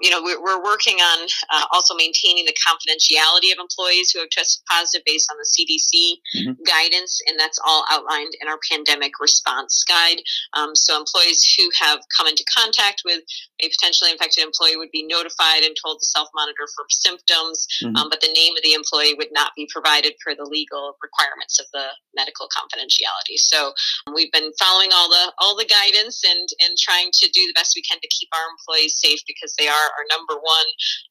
you 0.00 0.10
know 0.10 0.22
we're, 0.22 0.33
we're 0.42 0.62
working 0.62 0.96
on 0.96 1.26
uh, 1.52 1.64
also 1.72 1.94
maintaining 1.94 2.44
the 2.44 2.56
confidentiality 2.66 3.52
of 3.52 3.58
employees 3.58 4.10
who 4.10 4.20
have 4.20 4.30
tested 4.30 4.62
positive 4.70 5.04
based 5.06 5.30
on 5.30 5.36
the 5.38 5.48
CDC 5.48 6.16
mm-hmm. 6.36 6.62
guidance, 6.64 7.20
and 7.26 7.38
that's 7.38 7.58
all 7.64 7.84
outlined 7.90 8.32
in 8.40 8.48
our 8.48 8.58
pandemic 8.70 9.12
response 9.20 9.84
guide. 9.88 10.20
Um, 10.54 10.74
so 10.74 10.98
employees 10.98 11.44
who 11.56 11.68
have 11.80 12.00
come 12.16 12.26
into 12.26 12.44
contact 12.54 13.02
with 13.04 13.20
a 13.60 13.68
potentially 13.68 14.10
infected 14.10 14.44
employee 14.44 14.76
would 14.76 14.90
be 14.90 15.06
notified 15.06 15.62
and 15.62 15.76
told 15.82 16.00
to 16.00 16.06
self 16.06 16.28
monitor 16.34 16.66
for 16.74 16.84
symptoms, 16.90 17.66
mm-hmm. 17.82 17.96
um, 17.96 18.08
but 18.10 18.20
the 18.20 18.32
name 18.32 18.56
of 18.56 18.62
the 18.62 18.74
employee 18.74 19.14
would 19.14 19.32
not 19.32 19.52
be 19.56 19.68
provided 19.72 20.14
per 20.24 20.34
the 20.34 20.44
legal 20.44 20.96
requirements 21.02 21.58
of 21.60 21.66
the 21.72 21.86
medical 22.16 22.48
confidentiality. 22.48 23.36
So 23.36 23.72
um, 24.06 24.14
we've 24.14 24.32
been 24.32 24.52
following 24.58 24.90
all 24.92 25.08
the 25.08 25.32
all 25.38 25.56
the 25.56 25.66
guidance 25.66 26.22
and 26.24 26.48
and 26.64 26.78
trying 26.78 27.10
to 27.12 27.28
do 27.30 27.42
the 27.46 27.54
best 27.54 27.74
we 27.76 27.82
can 27.82 28.00
to 28.00 28.08
keep 28.08 28.28
our 28.32 28.46
employees 28.50 28.96
safe 28.96 29.20
because 29.26 29.54
they 29.58 29.68
are 29.68 29.88
our 29.98 30.06
number 30.10 30.23
one 30.32 30.66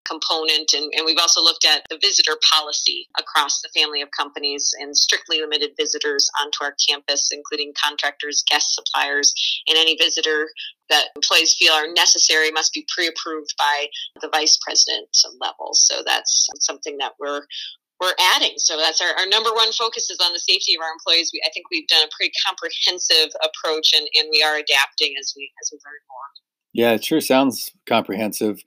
component. 0.06 0.74
And, 0.74 0.92
and 0.96 1.06
we've 1.06 1.20
also 1.20 1.42
looked 1.42 1.66
at 1.66 1.84
the 1.90 2.00
visitor 2.02 2.38
policy 2.52 3.08
across 3.18 3.62
the 3.62 3.70
family 3.76 4.02
of 4.02 4.10
companies 4.12 4.74
and 4.80 4.96
strictly 4.96 5.40
limited 5.40 5.72
visitors 5.78 6.30
onto 6.42 6.64
our 6.64 6.76
campus, 6.90 7.30
including 7.32 7.74
contractors, 7.82 8.44
guest 8.50 8.74
suppliers, 8.74 9.34
and 9.68 9.78
any 9.78 9.96
visitor 9.96 10.50
that 10.90 11.08
employees 11.16 11.56
feel 11.58 11.74
are 11.74 11.92
necessary 11.94 12.52
must 12.52 12.74
be 12.74 12.86
pre-approved 12.94 13.54
by 13.58 13.88
the 14.22 14.30
vice 14.30 14.58
president 14.66 15.08
level. 15.40 15.70
So 15.74 16.02
that's 16.06 16.50
something 16.60 16.98
that 16.98 17.14
we're 17.20 17.42
we're 18.02 18.14
adding. 18.36 18.54
So 18.58 18.78
that's 18.78 19.00
our, 19.02 19.14
our 19.18 19.28
number 19.28 19.52
one 19.54 19.72
focus 19.72 20.10
is 20.10 20.20
on 20.20 20.34
the 20.34 20.40
safety 20.40 20.76
of 20.76 20.82
our 20.82 20.92
employees. 20.92 21.32
We, 21.34 21.42
I 21.46 21.52
think 21.54 21.68
we've 21.72 21.88
done 21.88 22.04
a 22.04 22.10
pretty 22.16 22.34
comprehensive 22.46 23.32
approach 23.42 23.92
and, 23.96 24.06
and 24.16 24.28
we 24.30 24.44
are 24.44 24.56
adapting 24.56 25.14
as 25.20 25.34
we 25.38 25.50
as 25.62 25.70
we 25.72 25.78
learn 25.78 26.02
more. 26.10 26.30
Yeah, 26.74 26.94
it 26.94 27.04
sure 27.06 27.22
sounds 27.22 27.72
comprehensive. 27.88 28.64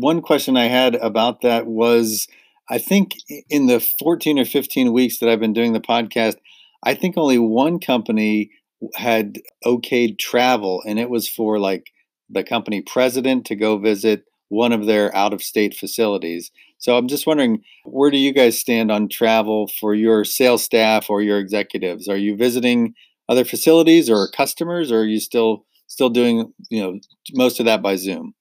One 0.00 0.22
question 0.22 0.56
I 0.56 0.66
had 0.66 0.94
about 0.96 1.40
that 1.40 1.66
was 1.66 2.28
I 2.70 2.78
think 2.78 3.16
in 3.50 3.66
the 3.66 3.80
14 3.80 4.38
or 4.38 4.44
15 4.44 4.92
weeks 4.92 5.18
that 5.18 5.28
I've 5.28 5.40
been 5.40 5.52
doing 5.52 5.72
the 5.72 5.80
podcast, 5.80 6.36
I 6.84 6.94
think 6.94 7.16
only 7.16 7.38
one 7.38 7.80
company 7.80 8.50
had 8.94 9.38
okayed 9.64 10.18
travel, 10.18 10.82
and 10.86 11.00
it 11.00 11.10
was 11.10 11.28
for 11.28 11.58
like 11.58 11.90
the 12.30 12.44
company 12.44 12.80
president 12.80 13.44
to 13.46 13.56
go 13.56 13.76
visit 13.78 14.24
one 14.50 14.72
of 14.72 14.86
their 14.86 15.14
out 15.16 15.32
of 15.32 15.42
state 15.42 15.74
facilities. 15.74 16.52
So 16.78 16.96
I'm 16.96 17.08
just 17.08 17.26
wondering, 17.26 17.62
where 17.84 18.10
do 18.12 18.18
you 18.18 18.32
guys 18.32 18.56
stand 18.56 18.92
on 18.92 19.08
travel 19.08 19.68
for 19.80 19.94
your 19.94 20.24
sales 20.24 20.62
staff 20.62 21.10
or 21.10 21.22
your 21.22 21.40
executives? 21.40 22.06
Are 22.08 22.16
you 22.16 22.36
visiting 22.36 22.94
other 23.28 23.44
facilities 23.44 24.08
or 24.08 24.28
customers, 24.30 24.92
or 24.92 25.00
are 25.00 25.04
you 25.04 25.18
still 25.18 25.64
still 25.88 26.10
doing 26.10 26.52
you 26.70 26.80
know 26.80 27.00
most 27.32 27.58
of 27.58 27.66
that 27.66 27.82
by 27.82 27.96
Zoom? 27.96 28.34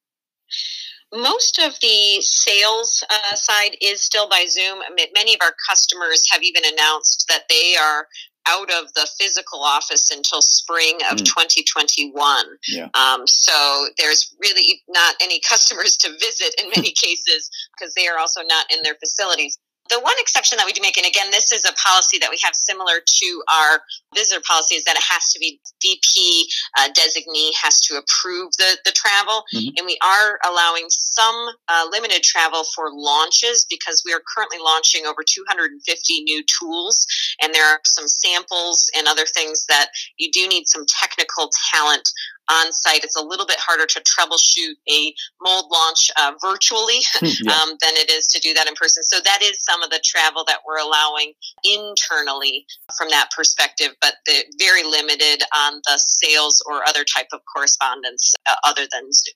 Most 1.13 1.59
of 1.59 1.79
the 1.81 2.21
sales 2.21 3.03
uh, 3.09 3.35
side 3.35 3.77
is 3.81 4.01
still 4.01 4.27
by 4.27 4.45
Zoom. 4.49 4.79
Many 5.13 5.33
of 5.33 5.39
our 5.41 5.53
customers 5.69 6.23
have 6.31 6.43
even 6.43 6.63
announced 6.65 7.25
that 7.29 7.43
they 7.49 7.75
are 7.81 8.07
out 8.47 8.71
of 8.71 8.93
the 8.93 9.07
physical 9.19 9.61
office 9.61 10.09
until 10.09 10.41
spring 10.41 10.95
of 11.11 11.17
mm. 11.17 11.25
2021. 11.25 12.45
Yeah. 12.67 12.87
Um, 12.93 13.27
so 13.27 13.87
there's 13.97 14.33
really 14.39 14.81
not 14.87 15.15
any 15.21 15.39
customers 15.49 15.97
to 15.97 16.09
visit 16.19 16.55
in 16.61 16.69
many 16.75 16.91
cases 17.01 17.49
because 17.77 17.93
they 17.93 18.07
are 18.07 18.17
also 18.17 18.41
not 18.47 18.65
in 18.71 18.79
their 18.83 18.95
facilities. 18.95 19.57
The 19.89 19.99
one 19.99 20.15
exception 20.19 20.57
that 20.57 20.65
we 20.65 20.73
do 20.73 20.81
make, 20.81 20.97
and 20.97 21.05
again, 21.05 21.31
this 21.31 21.51
is 21.51 21.63
a 21.65 21.73
policy 21.73 22.17
that 22.19 22.29
we 22.29 22.39
have 22.43 22.55
similar 22.55 22.99
to 23.05 23.43
our 23.51 23.81
visitor 24.15 24.41
policy, 24.47 24.75
is 24.75 24.83
that 24.85 24.95
it 24.95 25.03
has 25.03 25.31
to 25.33 25.39
be 25.39 25.59
VP 25.81 26.47
uh, 26.77 26.89
designee 26.89 27.51
has 27.61 27.79
to 27.81 27.97
approve 27.97 28.51
the, 28.57 28.77
the 28.85 28.91
travel. 28.91 29.43
Mm-hmm. 29.53 29.73
And 29.77 29.85
we 29.85 29.97
are 30.03 30.39
allowing 30.47 30.85
some 30.89 31.35
uh, 31.67 31.85
limited 31.91 32.23
travel 32.23 32.63
for 32.75 32.89
launches 32.91 33.65
because 33.69 34.03
we 34.05 34.13
are 34.13 34.21
currently 34.35 34.57
launching 34.63 35.05
over 35.05 35.23
250 35.25 36.23
new 36.23 36.43
tools. 36.45 37.05
And 37.41 37.53
there 37.53 37.65
are 37.65 37.79
some 37.85 38.07
samples 38.07 38.89
and 38.95 39.07
other 39.07 39.25
things 39.25 39.65
that 39.67 39.87
you 40.17 40.31
do 40.31 40.47
need 40.47 40.67
some 40.67 40.85
technical 41.01 41.49
talent 41.73 42.09
on 42.49 42.71
site. 42.71 43.03
It's 43.03 43.15
a 43.15 43.23
little 43.23 43.45
bit 43.45 43.57
harder 43.59 43.85
to 43.85 44.01
troubleshoot 44.01 44.75
a 44.89 45.13
mold 45.41 45.65
launch 45.71 46.11
uh, 46.19 46.33
virtually 46.41 46.99
yeah. 47.21 47.53
um, 47.53 47.69
than 47.81 47.93
it 47.95 48.09
is 48.09 48.27
to 48.27 48.39
do 48.39 48.53
that 48.53 48.67
in 48.67 48.73
person. 48.75 49.03
So 49.03 49.19
that 49.23 49.41
is 49.41 49.63
some 49.63 49.81
of 49.83 49.89
the 49.89 50.01
travel 50.03 50.43
that 50.47 50.59
we're 50.65 50.79
allowing 50.79 51.33
internally 51.63 52.65
from 52.97 53.09
that 53.09 53.29
perspective, 53.35 53.89
but 54.01 54.15
very 54.59 54.83
limited 54.83 55.43
on 55.55 55.81
the 55.85 55.97
sales 55.97 56.63
or 56.67 56.87
other 56.87 57.03
type 57.03 57.27
of 57.33 57.41
correspondence 57.53 58.33
uh, 58.49 58.55
other 58.63 58.87
than 58.91 59.11
Zoom. 59.11 59.35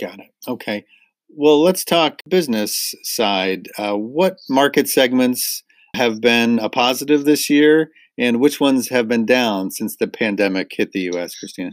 Got 0.00 0.20
it. 0.20 0.30
Okay. 0.46 0.84
Well, 1.28 1.62
let's 1.62 1.84
talk 1.84 2.22
business 2.28 2.94
side. 3.02 3.68
Uh, 3.76 3.94
what 3.94 4.36
market 4.48 4.88
segments 4.88 5.62
have 5.94 6.20
been 6.20 6.58
a 6.58 6.70
positive 6.70 7.24
this 7.24 7.50
year, 7.50 7.90
and 8.16 8.40
which 8.40 8.60
ones 8.60 8.88
have 8.88 9.08
been 9.08 9.26
down 9.26 9.70
since 9.70 9.96
the 9.96 10.06
pandemic 10.06 10.72
hit 10.74 10.92
the 10.92 11.10
U.S., 11.12 11.34
Christina? 11.38 11.72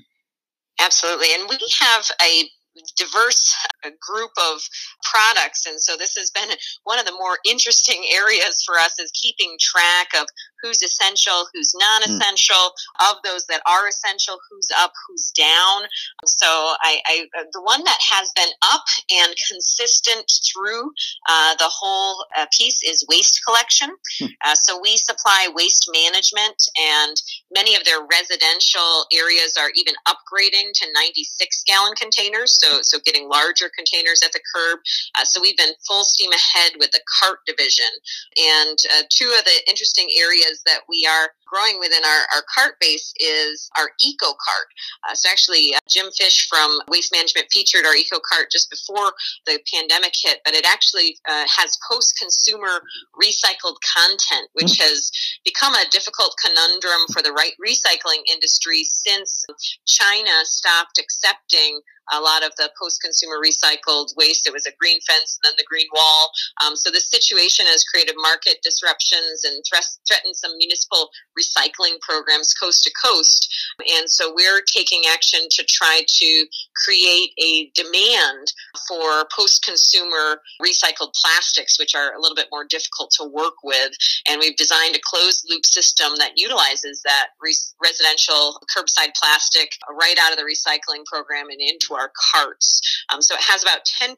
Absolutely. 0.79 1.33
And 1.33 1.47
we 1.49 1.57
have 1.79 2.05
a 2.21 2.49
diverse 2.93 3.55
uh, 3.85 3.89
group 3.99 4.31
of 4.37 4.61
products 5.03 5.65
and 5.65 5.79
so 5.79 5.95
this 5.97 6.15
has 6.15 6.31
been 6.31 6.49
one 6.83 6.99
of 6.99 7.05
the 7.05 7.11
more 7.13 7.37
interesting 7.45 8.03
areas 8.13 8.63
for 8.65 8.75
us 8.75 8.99
is 8.99 9.11
keeping 9.11 9.57
track 9.59 10.07
of 10.19 10.27
who's 10.61 10.81
essential 10.81 11.45
who's 11.53 11.73
non-essential 11.75 12.55
mm. 12.55 13.11
of 13.11 13.17
those 13.23 13.45
that 13.47 13.61
are 13.67 13.87
essential 13.87 14.37
who's 14.49 14.69
up 14.79 14.91
who's 15.07 15.31
down 15.31 15.83
so 16.25 16.47
I, 16.47 16.99
I 17.05 17.27
uh, 17.39 17.43
the 17.53 17.61
one 17.61 17.83
that 17.83 17.99
has 18.01 18.31
been 18.35 18.49
up 18.73 18.83
and 19.11 19.35
consistent 19.51 20.31
through 20.51 20.91
uh, 21.29 21.55
the 21.55 21.69
whole 21.69 22.25
uh, 22.37 22.45
piece 22.57 22.81
is 22.83 23.05
waste 23.09 23.41
collection 23.45 23.89
mm. 24.21 24.29
uh, 24.43 24.55
so 24.55 24.79
we 24.81 24.97
supply 24.97 25.47
waste 25.53 25.89
management 25.93 26.61
and 26.77 27.15
many 27.53 27.75
of 27.75 27.83
their 27.85 28.01
residential 28.09 29.05
areas 29.13 29.57
are 29.57 29.69
even 29.75 29.93
upgrading 30.07 30.71
to 30.73 30.87
96 30.93 31.63
gallon 31.67 31.93
containers 31.95 32.57
so 32.81 32.99
getting 33.03 33.29
larger 33.29 33.69
containers 33.75 34.21
at 34.23 34.31
the 34.31 34.41
curb. 34.53 34.79
Uh, 35.17 35.25
so 35.25 35.41
we've 35.41 35.57
been 35.57 35.73
full 35.87 36.03
steam 36.03 36.31
ahead 36.31 36.73
with 36.79 36.91
the 36.91 37.01
cart 37.19 37.39
division. 37.45 37.89
And 38.37 38.77
uh, 38.97 39.03
two 39.09 39.33
of 39.37 39.45
the 39.45 39.61
interesting 39.67 40.07
areas 40.17 40.61
that 40.65 40.81
we 40.89 41.07
are 41.09 41.29
growing 41.55 41.79
within 41.79 42.03
our, 42.03 42.21
our 42.35 42.43
cart 42.53 42.75
base 42.81 43.13
is 43.17 43.69
our 43.79 43.89
eco 44.01 44.27
cart. 44.27 44.67
Uh, 45.07 45.15
so 45.15 45.29
actually, 45.29 45.73
uh, 45.73 45.79
Jim 45.87 46.11
Fish 46.17 46.47
from 46.49 46.79
Waste 46.89 47.13
Management 47.13 47.47
featured 47.51 47.85
our 47.85 47.95
eco 47.95 48.19
cart 48.19 48.51
just 48.51 48.69
before 48.69 49.13
the 49.45 49.59
pandemic 49.73 50.13
hit, 50.13 50.41
but 50.43 50.53
it 50.53 50.65
actually 50.65 51.17
uh, 51.29 51.45
has 51.47 51.77
post 51.89 52.17
consumer 52.19 52.81
recycled 53.15 53.77
content, 53.95 54.49
which 54.53 54.75
mm-hmm. 54.75 54.83
has 54.83 55.11
become 55.45 55.73
a 55.73 55.85
difficult 55.91 56.35
conundrum 56.43 57.07
for 57.13 57.21
the 57.21 57.31
right 57.31 57.53
recycling 57.65 58.19
industry 58.31 58.83
since 58.83 59.45
China 59.85 60.31
stopped 60.43 60.99
accepting 60.99 61.79
a 62.13 62.19
lot 62.19 62.45
of 62.45 62.53
the 62.57 62.69
post-consumer 62.79 63.41
recycled 63.41 64.15
waste. 64.15 64.45
It 64.45 64.53
was 64.53 64.65
a 64.65 64.77
green 64.79 64.99
fence 65.01 65.39
and 65.41 65.49
then 65.49 65.57
the 65.57 65.65
green 65.67 65.87
wall. 65.93 66.31
Um, 66.63 66.75
so 66.75 66.91
this 66.91 67.09
situation 67.09 67.65
has 67.67 67.83
created 67.83 68.15
market 68.17 68.61
disruptions 68.61 69.43
and 69.43 69.63
threatened 69.65 70.35
some 70.35 70.57
municipal 70.57 71.09
recycling 71.45 71.99
programs 72.01 72.53
coast 72.53 72.83
to 72.83 72.91
coast. 73.03 73.53
And 73.79 74.09
so 74.09 74.33
we're 74.33 74.61
taking 74.61 75.03
action 75.11 75.41
to 75.51 75.63
try 75.67 76.01
to 76.05 76.45
create 76.83 77.31
a 77.41 77.71
demand 77.73 78.53
for 78.87 79.25
post-consumer 79.35 80.41
recycled 80.61 81.13
plastics, 81.21 81.79
which 81.79 81.95
are 81.95 82.13
a 82.13 82.21
little 82.21 82.35
bit 82.35 82.47
more 82.51 82.65
difficult 82.65 83.11
to 83.19 83.25
work 83.25 83.55
with. 83.63 83.91
And 84.27 84.39
we've 84.39 84.55
designed 84.55 84.95
a 84.95 84.99
closed 85.03 85.45
loop 85.49 85.65
system 85.65 86.13
that 86.17 86.33
utilizes 86.35 87.01
that 87.03 87.27
re- 87.41 87.55
residential 87.81 88.59
curbside 88.75 89.13
plastic 89.19 89.71
right 89.99 90.17
out 90.21 90.31
of 90.31 90.37
the 90.37 90.43
recycling 90.43 91.05
program 91.05 91.49
and 91.49 91.61
into 91.61 91.93
our 91.93 92.11
carts. 92.33 92.81
Um, 93.13 93.21
so 93.21 93.35
it 93.35 93.41
has 93.41 93.63
about 93.63 93.81
10% 94.01 94.15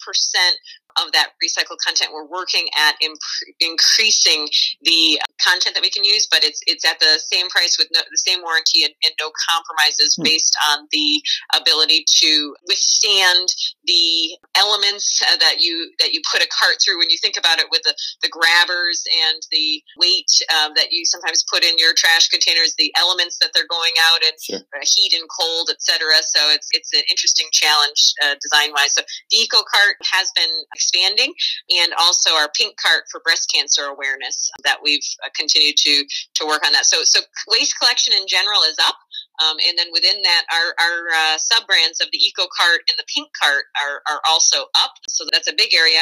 of 1.01 1.11
that 1.13 1.33
recycled 1.43 1.77
content. 1.85 2.11
We're 2.13 2.27
working 2.27 2.67
at 2.77 2.95
imp- 3.01 3.19
increasing 3.59 4.47
the 4.81 5.21
content 5.41 5.75
that 5.75 5.81
we 5.81 5.89
can 5.89 6.03
use, 6.03 6.27
but 6.29 6.43
it's 6.43 6.61
it's 6.67 6.85
at 6.85 6.99
the 6.99 7.19
same 7.19 7.47
price 7.49 7.77
with 7.77 7.87
no, 7.93 8.01
the 8.09 8.17
same 8.17 8.41
warranty 8.41 8.83
and, 8.83 8.93
and 9.03 9.13
no 9.19 9.31
compromises 9.49 10.15
hmm. 10.15 10.23
based 10.23 10.55
on 10.69 10.87
the 10.91 11.21
ability 11.55 12.05
to 12.07 12.55
withstand 12.67 13.47
the 13.85 14.37
elements 14.57 15.21
uh, 15.31 15.37
that 15.37 15.59
you 15.59 15.91
that 15.99 16.13
you 16.13 16.21
put 16.31 16.41
a 16.41 16.49
cart 16.49 16.77
through. 16.83 16.97
When 16.97 17.09
you 17.09 17.17
think 17.21 17.37
about 17.37 17.59
it, 17.59 17.67
with 17.71 17.83
the, 17.83 17.95
the 18.21 18.29
grabbers 18.29 19.03
and 19.07 19.41
the 19.51 19.81
weight 19.97 20.29
uh, 20.53 20.69
that 20.75 20.91
you 20.91 21.05
sometimes 21.05 21.45
put 21.51 21.63
in 21.63 21.77
your 21.77 21.93
trash 21.95 22.29
containers, 22.29 22.73
the 22.77 22.93
elements 22.97 23.37
that 23.39 23.51
they're 23.53 23.69
going 23.69 23.93
out 24.11 24.21
and 24.23 24.35
sure. 24.41 24.61
heat 24.81 25.13
and 25.13 25.27
cold, 25.29 25.69
etc. 25.69 26.19
So 26.23 26.49
it's 26.51 26.69
it's 26.71 26.93
an 26.93 27.03
interesting 27.09 27.47
challenge 27.51 28.13
uh, 28.23 28.35
design 28.41 28.71
wise. 28.73 28.93
So 28.93 29.01
the 29.31 29.37
eco 29.37 29.61
cart 29.63 29.95
has 30.11 30.31
been 30.35 30.51
expanding, 30.87 31.33
and 31.69 31.93
also 31.99 32.31
our 32.35 32.49
pink 32.55 32.77
cart 32.77 33.03
for 33.11 33.19
breast 33.21 33.51
cancer 33.53 33.83
awareness 33.83 34.49
that 34.63 34.77
we've 34.83 35.05
uh, 35.25 35.29
continued 35.35 35.75
to 35.77 36.05
to 36.35 36.45
work 36.45 36.65
on 36.65 36.71
that. 36.73 36.85
So 36.85 37.03
so 37.03 37.21
waste 37.47 37.77
collection 37.79 38.13
in 38.13 38.27
general 38.27 38.61
is 38.61 38.77
up. 38.79 38.95
Um, 39.37 39.57
and 39.67 39.77
then 39.77 39.87
within 39.93 40.19
that, 40.23 40.45
our, 40.51 40.73
our 40.81 40.97
uh, 41.13 41.37
sub 41.37 41.67
brands 41.67 42.01
of 42.01 42.07
the 42.11 42.17
Eco 42.17 42.47
Cart 42.57 42.81
and 42.89 42.97
the 42.97 43.05
Pink 43.13 43.29
Cart 43.39 43.65
are, 43.85 44.01
are 44.11 44.21
also 44.27 44.65
up. 44.75 44.93
So 45.07 45.25
that's 45.31 45.47
a 45.47 45.53
big 45.55 45.75
area. 45.75 45.99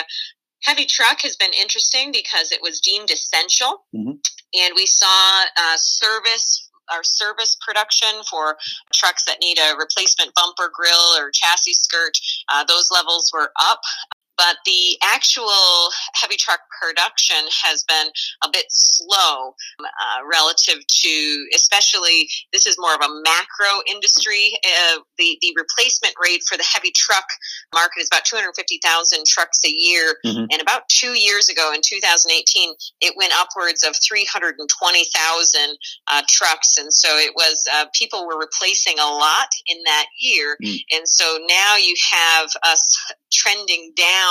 Heavy 0.63 0.85
truck 0.85 1.19
has 1.21 1.35
been 1.35 1.51
interesting 1.59 2.13
because 2.13 2.53
it 2.53 2.61
was 2.61 2.79
deemed 2.79 3.11
essential. 3.11 3.83
Mm-hmm. 3.93 4.23
And 4.55 4.73
we 4.75 4.85
saw 4.85 5.43
uh, 5.57 5.77
service 5.77 6.69
our 6.91 7.03
service 7.03 7.57
production 7.65 8.09
for 8.29 8.57
trucks 8.93 9.25
that 9.25 9.37
need 9.41 9.57
a 9.57 9.75
replacement 9.77 10.33
bumper 10.35 10.71
grill 10.73 11.17
or 11.17 11.31
chassis 11.31 11.73
skirt. 11.73 12.13
Uh, 12.53 12.63
those 12.63 12.89
levels 12.91 13.31
were 13.33 13.51
up 13.59 13.81
but 14.37 14.57
the 14.65 14.97
actual 15.03 15.89
heavy 16.13 16.35
truck 16.35 16.59
production 16.81 17.37
has 17.63 17.83
been 17.87 18.07
a 18.43 18.49
bit 18.51 18.65
slow 18.69 19.55
uh, 19.79 20.19
relative 20.29 20.85
to, 20.87 21.47
especially 21.55 22.27
this 22.51 22.65
is 22.65 22.75
more 22.79 22.93
of 22.93 23.01
a 23.01 23.21
macro 23.23 23.81
industry. 23.89 24.57
Uh, 24.65 24.99
the 25.17 25.37
the 25.41 25.53
replacement 25.57 26.13
rate 26.21 26.41
for 26.47 26.57
the 26.57 26.65
heavy 26.71 26.91
truck 26.95 27.25
market 27.73 28.01
is 28.01 28.07
about 28.11 28.25
250,000 28.25 29.25
trucks 29.25 29.59
a 29.65 29.69
year, 29.69 30.15
mm-hmm. 30.25 30.45
and 30.51 30.61
about 30.61 30.87
two 30.89 31.17
years 31.19 31.49
ago 31.49 31.71
in 31.73 31.81
2018, 31.83 32.73
it 33.01 33.13
went 33.17 33.33
upwards 33.35 33.83
of 33.83 33.95
320,000 34.03 35.61
uh, 36.07 36.21
trucks, 36.27 36.77
and 36.77 36.93
so 36.93 37.09
it 37.17 37.33
was 37.35 37.67
uh, 37.73 37.85
people 37.93 38.27
were 38.27 38.39
replacing 38.39 38.99
a 38.99 39.07
lot 39.07 39.49
in 39.67 39.77
that 39.85 40.05
year, 40.19 40.57
mm. 40.63 40.77
and 40.91 41.07
so 41.07 41.37
now 41.47 41.77
you 41.77 41.95
have 42.11 42.49
us 42.63 43.13
trending 43.31 43.91
down 43.95 44.24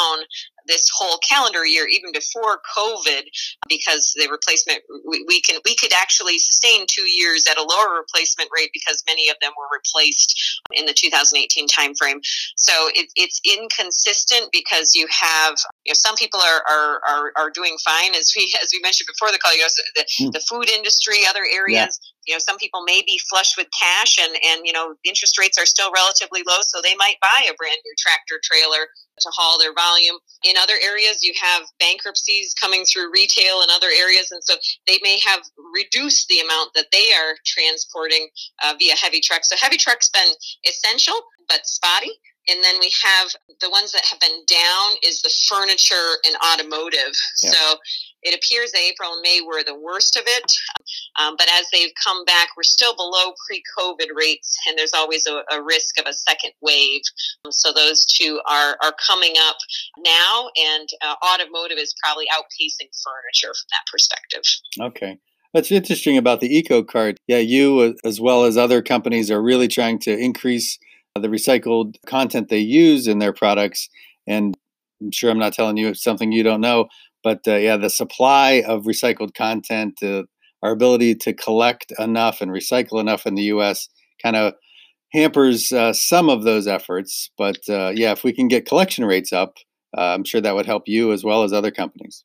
this 0.66 0.88
whole 0.94 1.18
calendar 1.18 1.66
year, 1.66 1.86
even 1.86 2.12
before 2.12 2.60
COVID, 2.76 3.22
because 3.68 4.14
the 4.16 4.28
replacement 4.30 4.80
we, 5.06 5.24
we, 5.28 5.40
can 5.40 5.60
we 5.64 5.76
could 5.76 5.92
actually 5.92 6.38
sustain 6.38 6.86
two 6.88 7.08
years 7.08 7.44
at 7.50 7.58
a 7.58 7.62
lower 7.62 7.96
replacement 7.96 8.48
rate 8.54 8.70
because 8.72 9.02
many 9.06 9.28
of 9.28 9.36
them 9.40 9.52
were 9.58 9.68
replaced 9.72 10.62
in 10.72 10.86
the 10.86 10.94
2018 10.94 11.68
timeframe. 11.68 12.20
So 12.56 12.72
it, 12.94 13.10
it's 13.16 13.40
inconsistent 13.44 14.48
because 14.52 14.94
you 14.94 15.06
have 15.10 15.54
you 15.84 15.90
know 15.90 15.96
some 15.98 16.16
people 16.16 16.40
are, 16.40 16.62
are 16.68 17.00
are, 17.06 17.32
are 17.36 17.50
doing 17.50 17.76
fine 17.84 18.14
as 18.14 18.32
we 18.36 18.52
as 18.62 18.70
we 18.72 18.80
mentioned 18.80 19.08
before 19.12 19.32
the 19.32 19.38
call. 19.38 19.54
You 19.54 19.60
know 19.60 19.68
the, 19.96 20.06
hmm. 20.18 20.30
the 20.30 20.40
food 20.48 20.70
industry, 20.70 21.18
other 21.28 21.44
areas. 21.52 22.00
Yeah 22.02 22.10
you 22.26 22.34
know 22.34 22.38
some 22.38 22.56
people 22.58 22.82
may 22.84 23.02
be 23.06 23.20
flush 23.30 23.56
with 23.56 23.68
cash 23.78 24.18
and 24.20 24.36
and 24.44 24.66
you 24.66 24.72
know 24.72 24.94
interest 25.04 25.38
rates 25.38 25.58
are 25.58 25.66
still 25.66 25.90
relatively 25.92 26.42
low 26.46 26.58
so 26.62 26.80
they 26.82 26.94
might 26.96 27.16
buy 27.20 27.44
a 27.48 27.54
brand 27.54 27.78
new 27.84 27.94
tractor 27.98 28.40
trailer 28.42 28.88
to 29.20 29.30
haul 29.32 29.58
their 29.58 29.72
volume. 29.72 30.18
In 30.44 30.56
other 30.56 30.74
areas, 30.82 31.22
you 31.22 31.32
have 31.40 31.62
bankruptcies 31.78 32.54
coming 32.60 32.84
through 32.84 33.12
retail 33.12 33.62
and 33.62 33.70
other 33.70 33.88
areas, 33.88 34.30
and 34.32 34.42
so 34.42 34.54
they 34.86 34.98
may 35.02 35.20
have 35.24 35.40
reduced 35.74 36.26
the 36.28 36.40
amount 36.40 36.70
that 36.74 36.86
they 36.90 37.12
are 37.12 37.36
transporting 37.46 38.28
uh, 38.64 38.74
via 38.78 38.94
heavy 38.96 39.20
trucks. 39.20 39.48
So 39.50 39.56
heavy 39.56 39.76
trucks 39.76 40.10
been 40.10 40.32
essential 40.66 41.14
but 41.48 41.66
spotty. 41.66 42.12
And 42.46 42.62
then 42.62 42.74
we 42.78 42.92
have 43.02 43.30
the 43.60 43.70
ones 43.70 43.92
that 43.92 44.04
have 44.04 44.20
been 44.20 44.44
down 44.46 44.96
is 45.02 45.22
the 45.22 45.32
furniture 45.48 46.20
and 46.26 46.36
automotive. 46.52 47.16
Yeah. 47.42 47.52
So 47.52 47.76
it 48.24 48.34
appears 48.34 48.72
that 48.72 48.80
April 48.80 49.12
and 49.12 49.22
May 49.22 49.40
were 49.46 49.62
the 49.62 49.78
worst 49.78 50.16
of 50.16 50.24
it. 50.26 50.52
Um, 51.20 51.36
but 51.38 51.46
as 51.58 51.66
they've 51.72 51.92
come 52.02 52.24
back, 52.24 52.48
we're 52.56 52.62
still 52.62 52.96
below 52.96 53.32
pre 53.46 53.62
COVID 53.78 54.06
rates, 54.14 54.56
and 54.66 54.78
there's 54.78 54.94
always 54.94 55.26
a, 55.26 55.42
a, 55.50 55.62
risk 55.62 55.98
of 55.98 56.06
a 56.06 56.12
second 56.12 56.52
wave. 56.60 57.02
Um, 57.44 57.52
so 57.52 57.72
those 57.72 58.04
two 58.04 58.40
are, 58.48 58.76
are 58.82 58.94
coming 59.06 59.34
up 59.38 59.56
now, 59.98 60.48
and 60.56 60.88
uh, 61.02 61.14
automotive 61.24 61.78
is 61.78 61.94
probably 62.02 62.26
outpacing 62.36 62.88
furniture 63.02 63.54
from 63.54 63.68
that 63.70 63.90
perspective. 63.90 64.42
Okay. 64.80 65.18
What's 65.52 65.70
interesting 65.70 66.16
about 66.16 66.40
the 66.40 66.56
Eco 66.56 66.82
Cart, 66.82 67.16
yeah, 67.28 67.38
you 67.38 67.78
uh, 67.78 67.92
as 68.08 68.20
well 68.20 68.44
as 68.44 68.56
other 68.56 68.82
companies 68.82 69.30
are 69.30 69.42
really 69.42 69.68
trying 69.68 70.00
to 70.00 70.16
increase 70.16 70.78
the 71.14 71.28
recycled 71.28 71.94
content 72.06 72.48
they 72.48 72.58
use 72.58 73.06
in 73.06 73.20
their 73.20 73.32
products. 73.32 73.88
And 74.26 74.56
I'm 75.00 75.12
sure 75.12 75.30
I'm 75.30 75.38
not 75.38 75.52
telling 75.52 75.76
you 75.76 75.94
something 75.94 76.32
you 76.32 76.42
don't 76.42 76.60
know, 76.60 76.88
but 77.24 77.40
uh, 77.48 77.56
yeah, 77.56 77.76
the 77.76 77.90
supply 77.90 78.62
of 78.66 78.84
recycled 78.84 79.34
content, 79.34 80.00
uh, 80.02 80.22
our 80.62 80.70
ability 80.70 81.14
to 81.16 81.32
collect 81.32 81.92
enough 81.98 82.40
and 82.40 82.50
recycle 82.50 83.00
enough 83.00 83.26
in 83.26 83.34
the 83.34 83.42
U.S. 83.44 83.88
kind 84.22 84.36
of 84.36 84.54
hampers 85.12 85.72
uh, 85.72 85.92
some 85.92 86.28
of 86.28 86.44
those 86.44 86.66
efforts. 86.66 87.30
But 87.36 87.58
uh, 87.68 87.92
yeah, 87.94 88.12
if 88.12 88.22
we 88.22 88.32
can 88.32 88.48
get 88.48 88.66
collection 88.66 89.04
rates 89.04 89.32
up, 89.32 89.56
uh, 89.96 90.02
I'm 90.02 90.24
sure 90.24 90.40
that 90.40 90.54
would 90.54 90.66
help 90.66 90.84
you 90.86 91.12
as 91.12 91.24
well 91.24 91.42
as 91.42 91.52
other 91.52 91.70
companies. 91.70 92.24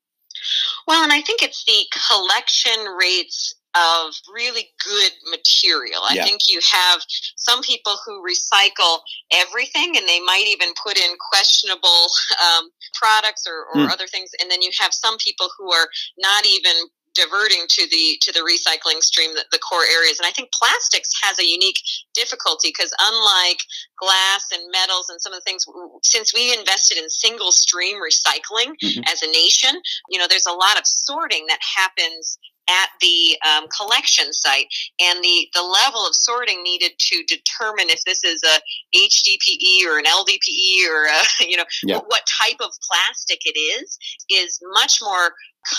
Well, 0.88 1.04
and 1.04 1.14
I 1.14 1.22
think 1.22 1.42
it's 1.42 1.64
the 1.66 1.86
collection 2.08 2.86
rates 3.00 3.56
of 3.76 4.14
really 4.34 4.70
good 4.84 5.12
material. 5.30 6.02
I 6.10 6.16
yeah. 6.16 6.24
think 6.24 6.42
you 6.50 6.60
have 6.72 7.02
some 7.36 7.62
people 7.62 7.98
who 8.06 8.24
recycle 8.24 9.00
everything 9.32 9.96
and 9.96 10.08
they 10.08 10.20
might 10.22 10.46
even 10.48 10.70
put 10.82 10.98
in 10.98 11.16
questionable 11.30 12.08
um, 12.42 12.70
products 12.94 13.46
or, 13.48 13.66
or 13.74 13.86
mm. 13.86 13.92
other 13.92 14.08
things. 14.08 14.32
And 14.42 14.50
then 14.50 14.62
you 14.62 14.72
have 14.80 14.94
some 14.94 15.18
people 15.18 15.50
who 15.58 15.72
are 15.72 15.88
not 16.18 16.46
even 16.46 16.74
diverting 17.16 17.66
to 17.68 17.88
the 17.90 18.18
to 18.22 18.32
the 18.32 18.40
recycling 18.40 19.02
stream 19.02 19.34
the, 19.34 19.44
the 19.52 19.60
core 19.60 19.84
areas 19.92 20.20
and 20.20 20.28
i 20.28 20.32
think 20.32 20.50
plastics 20.54 21.10
has 21.22 21.40
a 21.40 21.46
unique 21.46 21.80
difficulty 22.14 22.70
because 22.70 22.94
unlike 23.02 23.60
glass 23.98 24.46
and 24.54 24.62
metals 24.72 25.10
and 25.10 25.20
some 25.20 25.34
of 25.34 25.40
the 25.40 25.44
things 25.44 25.66
since 26.04 26.34
we 26.34 26.54
invested 26.54 26.98
in 26.98 27.10
single 27.10 27.52
stream 27.52 27.98
recycling 27.98 28.74
mm-hmm. 28.84 29.02
as 29.12 29.24
a 29.24 29.32
nation 29.32 29.82
you 30.10 30.20
know 30.20 30.28
there's 30.30 30.46
a 30.46 30.54
lot 30.54 30.78
of 30.78 30.86
sorting 30.86 31.46
that 31.48 31.60
happens 31.76 32.38
at 32.70 32.90
the 33.02 33.38
um, 33.48 33.68
collection 33.76 34.32
site 34.34 34.68
and 35.00 35.24
the, 35.24 35.48
the 35.54 35.62
level 35.62 36.06
of 36.06 36.16
sorting 36.16 36.62
needed 36.64 36.92
to 36.98 37.24
determine 37.28 37.90
if 37.90 38.04
this 38.06 38.24
is 38.24 38.42
a 38.44 38.60
HDPE 38.96 39.86
or 39.88 39.98
an 39.98 40.06
LDPE 40.06 40.88
or 40.90 41.06
a, 41.06 41.46
you 41.48 41.58
know 41.58 41.66
yeah. 41.84 42.00
what 42.08 42.24
type 42.42 42.58
of 42.60 42.72
plastic 42.90 43.40
it 43.46 43.58
is 43.58 43.98
is 44.30 44.60
much 44.74 45.00
more 45.02 45.34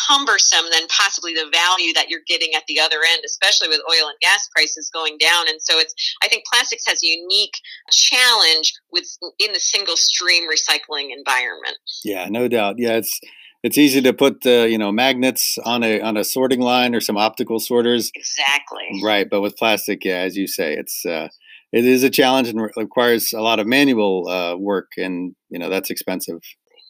cumbersome 0.07 0.67
than 0.71 0.87
possibly 0.89 1.35
the 1.35 1.49
value 1.53 1.93
that 1.95 2.09
you're 2.09 2.21
getting 2.27 2.55
at 2.55 2.63
the 2.69 2.79
other 2.79 2.99
end, 3.13 3.23
especially 3.25 3.69
with 3.69 3.81
oil 3.91 4.09
and 4.09 4.19
gas 4.21 4.49
prices 4.55 4.91
going 4.93 5.17
down. 5.19 5.49
And 5.49 5.61
so 5.61 5.79
it's, 5.79 5.95
I 6.23 6.29
think 6.29 6.45
plastics 6.51 6.85
has 6.87 7.03
a 7.03 7.07
unique 7.07 7.55
challenge 7.91 8.73
with 8.93 9.07
in 9.39 9.53
the 9.53 9.61
single 9.61 9.97
stream 9.97 10.45
recycling 10.51 11.09
environment. 11.17 11.77
Yeah, 12.05 12.29
no 12.29 12.49
doubt. 12.49 12.77
Yeah, 12.79 12.97
it's 12.97 13.21
it's 13.63 13.79
easy 13.79 14.01
to 14.03 14.13
put 14.13 14.45
uh, 14.47 14.65
you 14.65 14.79
know 14.79 14.93
magnets 14.93 15.59
on 15.65 15.83
a 15.83 16.01
on 16.01 16.17
a 16.17 16.25
sorting 16.25 16.61
line 16.61 16.95
or 16.95 17.01
some 17.01 17.17
optical 17.17 17.59
sorters. 17.59 18.11
Exactly. 18.15 19.01
Right, 19.03 19.29
but 19.29 19.41
with 19.41 19.57
plastic, 19.57 20.05
yeah, 20.05 20.19
as 20.19 20.37
you 20.37 20.47
say, 20.47 20.75
it's 20.75 21.05
uh, 21.05 21.29
it 21.73 21.85
is 21.85 22.03
a 22.03 22.11
challenge 22.11 22.49
and 22.49 22.61
requires 22.77 23.33
a 23.33 23.41
lot 23.41 23.59
of 23.59 23.67
manual 23.67 24.29
uh, 24.29 24.57
work, 24.57 24.93
and 24.97 25.35
you 25.51 25.59
know 25.59 25.69
that's 25.69 25.91
expensive. 25.91 26.41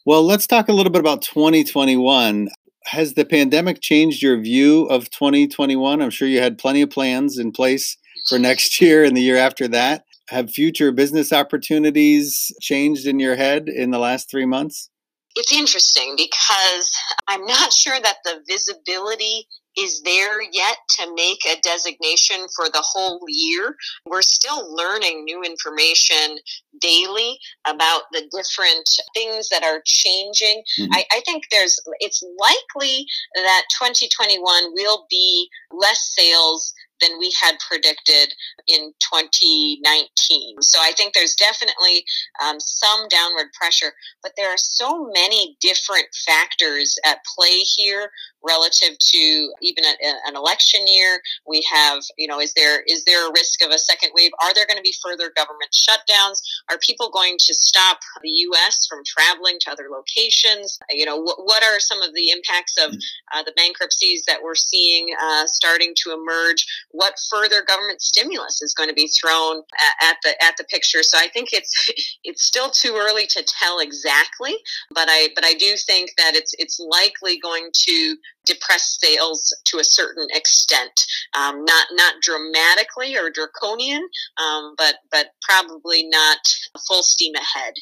Well, 0.05 0.23
let's 0.23 0.47
talk 0.47 0.67
a 0.67 0.73
little 0.73 0.91
bit 0.91 0.99
about 0.99 1.21
2021. 1.21 2.49
Has 2.85 3.13
the 3.13 3.25
pandemic 3.25 3.79
changed 3.81 4.23
your 4.23 4.41
view 4.41 4.85
of 4.85 5.11
2021? 5.11 6.01
I'm 6.01 6.09
sure 6.09 6.27
you 6.27 6.41
had 6.41 6.57
plenty 6.57 6.81
of 6.81 6.89
plans 6.89 7.37
in 7.37 7.51
place 7.51 7.97
for 8.27 8.39
next 8.39 8.81
year 8.81 9.03
and 9.03 9.15
the 9.15 9.21
year 9.21 9.37
after 9.37 9.67
that. 9.67 10.05
Have 10.29 10.49
future 10.49 10.91
business 10.91 11.33
opportunities 11.33 12.51
changed 12.61 13.05
in 13.05 13.19
your 13.19 13.35
head 13.35 13.67
in 13.67 13.91
the 13.91 13.99
last 13.99 14.31
three 14.31 14.45
months? 14.45 14.89
It's 15.35 15.51
interesting 15.51 16.15
because 16.17 16.91
I'm 17.27 17.45
not 17.45 17.73
sure 17.73 17.99
that 17.99 18.17
the 18.23 18.43
visibility 18.47 19.47
is 19.77 20.01
there 20.01 20.41
yet 20.41 20.77
to 20.99 21.13
make 21.15 21.45
a 21.45 21.59
designation 21.61 22.47
for 22.55 22.65
the 22.67 22.83
whole 22.85 23.21
year. 23.27 23.75
We're 24.05 24.21
still 24.21 24.75
learning 24.75 25.23
new 25.23 25.41
information 25.43 26.37
daily 26.79 27.39
about 27.65 28.03
the 28.11 28.23
different 28.35 28.89
things 29.13 29.49
that 29.49 29.63
are 29.63 29.81
changing. 29.85 30.63
Mm-hmm. 30.79 30.93
I, 30.93 31.05
I, 31.11 31.21
think 31.25 31.43
there's, 31.51 31.79
it's 31.99 32.23
likely 32.39 33.05
that 33.35 33.63
2021 33.79 34.73
will 34.73 35.05
be 35.09 35.47
less 35.71 36.13
sales 36.17 36.73
than 37.01 37.19
we 37.19 37.33
had 37.41 37.55
predicted 37.67 38.33
in 38.67 38.93
2019. 38.99 40.61
So 40.61 40.79
I 40.81 40.91
think 40.95 41.13
there's 41.13 41.35
definitely 41.35 42.05
um, 42.43 42.59
some 42.59 43.07
downward 43.09 43.47
pressure, 43.53 43.93
but 44.23 44.33
there 44.37 44.49
are 44.49 44.57
so 44.57 45.09
many 45.13 45.57
different 45.59 46.07
factors 46.25 46.97
at 47.05 47.19
play 47.37 47.59
here 47.59 48.11
relative 48.43 48.97
to 48.99 49.53
even 49.61 49.83
a, 49.83 49.95
an 50.27 50.35
election 50.35 50.81
year. 50.87 51.21
We 51.47 51.65
have, 51.71 52.03
you 52.17 52.27
know, 52.27 52.39
is 52.39 52.53
there 52.53 52.83
is 52.87 53.03
there 53.05 53.27
a 53.27 53.31
risk 53.31 53.63
of 53.63 53.71
a 53.71 53.77
second 53.77 54.11
wave? 54.15 54.31
Are 54.41 54.53
there 54.53 54.65
going 54.65 54.77
to 54.77 54.83
be 54.83 54.95
further 55.03 55.31
government 55.35 55.71
shutdowns? 55.73 56.41
Are 56.69 56.77
people 56.79 57.09
going 57.09 57.37
to 57.37 57.53
stop 57.53 57.99
the 58.21 58.29
U.S. 58.29 58.87
from 58.87 58.99
traveling 59.05 59.57
to 59.61 59.71
other 59.71 59.87
locations? 59.91 60.79
You 60.89 61.05
know, 61.05 61.17
what, 61.17 61.37
what 61.43 61.63
are 61.63 61.79
some 61.79 62.01
of 62.01 62.13
the 62.13 62.29
impacts 62.29 62.75
of 62.77 62.93
uh, 63.33 63.43
the 63.43 63.53
bankruptcies 63.55 64.23
that 64.27 64.41
we're 64.41 64.55
seeing 64.55 65.09
uh, 65.21 65.45
starting 65.47 65.93
to 66.03 66.13
emerge? 66.13 66.65
what 66.91 67.15
further 67.29 67.63
government 67.63 68.01
stimulus 68.01 68.61
is 68.61 68.73
going 68.73 68.89
to 68.89 68.95
be 68.95 69.07
thrown 69.07 69.57
at, 69.57 70.09
at 70.09 70.17
the 70.23 70.43
at 70.43 70.57
the 70.57 70.63
picture. 70.65 71.03
So 71.03 71.17
I 71.17 71.27
think 71.27 71.49
it's 71.53 71.91
it's 72.23 72.43
still 72.43 72.69
too 72.69 72.95
early 72.97 73.27
to 73.27 73.43
tell 73.43 73.79
exactly, 73.79 74.55
but 74.93 75.07
I 75.09 75.29
but 75.35 75.45
I 75.45 75.53
do 75.53 75.75
think 75.77 76.11
that 76.17 76.35
it's 76.35 76.53
it's 76.57 76.79
likely 76.79 77.39
going 77.39 77.69
to 77.73 78.15
depress 78.45 78.97
sales 79.01 79.55
to 79.67 79.79
a 79.79 79.83
certain 79.83 80.27
extent, 80.31 80.91
um, 81.37 81.63
not 81.65 81.87
not 81.91 82.15
dramatically 82.21 83.15
or 83.15 83.29
draconian, 83.29 84.01
um, 84.43 84.75
but 84.77 84.95
but 85.11 85.27
probably 85.41 86.07
not 86.07 86.39
full 86.87 87.03
steam 87.03 87.33
ahead. 87.35 87.73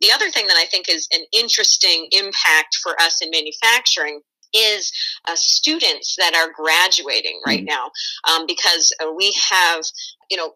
The 0.00 0.12
other 0.12 0.30
thing 0.30 0.46
that 0.46 0.56
I 0.56 0.66
think 0.66 0.88
is 0.88 1.08
an 1.12 1.24
interesting 1.32 2.08
impact 2.12 2.76
for 2.82 3.00
us 3.00 3.22
in 3.22 3.30
manufacturing 3.30 4.20
is 4.54 4.92
uh, 5.28 5.34
students 5.36 6.14
that 6.18 6.34
are 6.34 6.52
graduating 6.54 7.40
right 7.46 7.60
mm 7.60 7.66
now. 7.66 7.90
Um, 8.30 8.46
because 8.46 8.92
uh, 9.02 9.12
we 9.12 9.34
have 9.50 9.82
you 10.30 10.36
know 10.36 10.54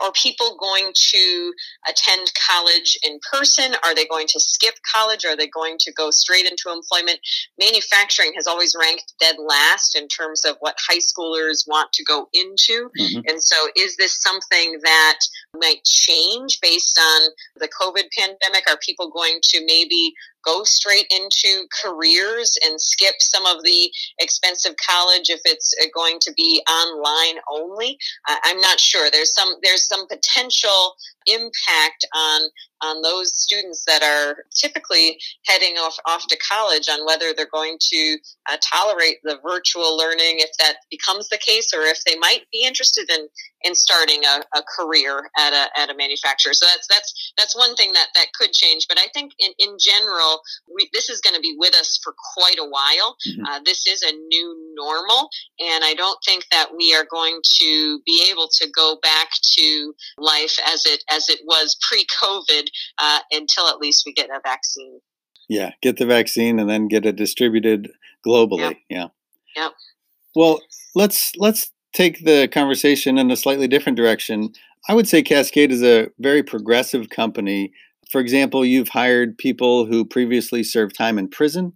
are 0.00 0.12
people 0.12 0.56
going 0.58 0.92
to 0.94 1.52
attend 1.88 2.30
college 2.48 2.96
in 3.02 3.18
person? 3.30 3.74
Are 3.84 3.94
they 3.94 4.06
going 4.06 4.26
to 4.28 4.40
skip 4.40 4.74
college? 4.94 5.24
Are 5.24 5.36
they 5.36 5.48
going 5.48 5.76
to 5.80 5.92
go 5.92 6.10
straight 6.10 6.46
into 6.46 6.70
employment? 6.70 7.20
Manufacturing 7.58 8.32
has 8.36 8.46
always 8.46 8.74
ranked 8.78 9.14
dead 9.20 9.36
last 9.38 9.96
in 9.96 10.08
terms 10.08 10.44
of 10.44 10.56
what 10.60 10.76
high 10.88 10.98
schoolers 10.98 11.66
want 11.68 11.92
to 11.92 12.04
go 12.04 12.28
into. 12.32 12.90
Mm-hmm. 12.98 13.20
And 13.28 13.42
so, 13.42 13.56
is 13.76 13.96
this 13.96 14.18
something 14.20 14.78
that 14.82 15.18
might 15.58 15.84
change 15.84 16.58
based 16.60 16.98
on 16.98 17.30
the 17.56 17.68
COVID 17.68 18.04
pandemic? 18.16 18.70
Are 18.70 18.78
people 18.78 19.10
going 19.10 19.38
to 19.42 19.64
maybe 19.66 20.14
go 20.44 20.64
straight 20.64 21.06
into 21.10 21.66
careers 21.82 22.56
and 22.64 22.80
skip 22.80 23.14
some 23.20 23.46
of 23.46 23.62
the 23.62 23.90
expensive 24.18 24.74
college 24.76 25.28
if 25.28 25.40
it's 25.44 25.74
uh, 25.80 25.86
going 25.94 26.18
to 26.20 26.32
be 26.36 26.62
online 26.70 27.40
only. 27.50 27.98
I'm 28.26 28.60
not 28.60 28.80
sure. 28.80 29.10
There's 29.10 29.34
some 29.34 29.54
there's 29.62 29.86
some 29.86 30.06
potential 30.08 30.94
impact 31.26 32.06
on 32.14 32.42
on 32.82 33.02
those 33.02 33.34
students 33.34 33.84
that 33.86 34.02
are 34.02 34.44
typically 34.54 35.18
heading 35.46 35.74
off 35.78 35.96
off 36.06 36.26
to 36.28 36.36
college 36.38 36.88
on 36.88 37.04
whether 37.06 37.32
they're 37.36 37.46
going 37.52 37.78
to 37.80 38.18
uh, 38.50 38.56
tolerate 38.72 39.16
the 39.24 39.38
virtual 39.42 39.96
learning 39.96 40.36
if 40.38 40.50
that 40.58 40.76
becomes 40.90 41.28
the 41.28 41.38
case 41.38 41.72
or 41.74 41.82
if 41.82 42.02
they 42.04 42.16
might 42.16 42.42
be 42.52 42.64
interested 42.64 43.08
in 43.10 43.28
in 43.64 43.74
starting 43.74 44.22
a, 44.24 44.58
a 44.58 44.62
career 44.76 45.30
at 45.38 45.52
a, 45.52 45.78
at 45.78 45.88
a 45.88 45.96
manufacturer. 45.96 46.52
So 46.52 46.66
that's 46.66 46.86
that's 46.88 47.32
that's 47.36 47.56
one 47.56 47.74
thing 47.76 47.92
that 47.92 48.08
that 48.14 48.26
could 48.38 48.52
change. 48.52 48.86
But 48.88 48.98
i 48.98 49.06
think 49.14 49.32
in, 49.38 49.52
in 49.58 49.76
general 49.80 50.40
we, 50.74 50.88
this 50.92 51.08
is 51.08 51.20
going 51.20 51.34
to 51.34 51.40
be 51.40 51.54
with 51.58 51.74
us 51.74 51.98
for 52.02 52.14
quite 52.34 52.58
a 52.58 52.68
while. 52.68 53.16
Mm-hmm. 53.26 53.44
uh, 53.46 53.60
this 53.64 53.86
is 53.86 54.02
a 54.02 54.12
new 54.12 54.72
normal 54.74 55.28
and 55.60 55.84
i 55.84 55.94
don't 55.94 56.18
think 56.24 56.44
that 56.50 56.68
we 56.76 56.94
are 56.94 57.06
going 57.10 57.40
to 57.60 58.00
be 58.06 58.26
able 58.30 58.48
to 58.52 58.68
go 58.74 58.98
back 59.02 59.28
to 59.56 59.94
life 60.18 60.56
as 60.66 60.86
it 60.86 61.04
as 61.10 61.28
it 61.28 61.40
was 61.44 61.76
pre-covid 61.88 62.64
uh, 62.98 63.20
until 63.30 63.68
at 63.68 63.78
least 63.78 64.04
we 64.06 64.12
get 64.12 64.30
a 64.30 64.40
vaccine. 64.42 65.00
Yeah, 65.48 65.72
get 65.82 65.96
the 65.96 66.06
vaccine 66.06 66.58
and 66.58 66.68
then 66.68 66.88
get 66.88 67.04
it 67.04 67.16
distributed 67.16 67.90
globally. 68.26 68.58
Yep. 68.58 68.76
Yeah. 68.88 69.06
Yep. 69.56 69.72
Well, 70.34 70.60
let's 70.94 71.32
let's 71.36 71.70
take 71.92 72.24
the 72.24 72.48
conversation 72.48 73.18
in 73.18 73.30
a 73.30 73.36
slightly 73.36 73.68
different 73.68 73.96
direction. 73.96 74.52
I 74.88 74.94
would 74.94 75.08
say 75.08 75.22
Cascade 75.22 75.70
is 75.70 75.82
a 75.82 76.08
very 76.18 76.42
progressive 76.42 77.08
company. 77.10 77.72
For 78.10 78.20
example, 78.20 78.64
you've 78.64 78.88
hired 78.88 79.38
people 79.38 79.86
who 79.86 80.04
previously 80.04 80.62
served 80.64 80.96
time 80.96 81.18
in 81.18 81.28
prison. 81.28 81.74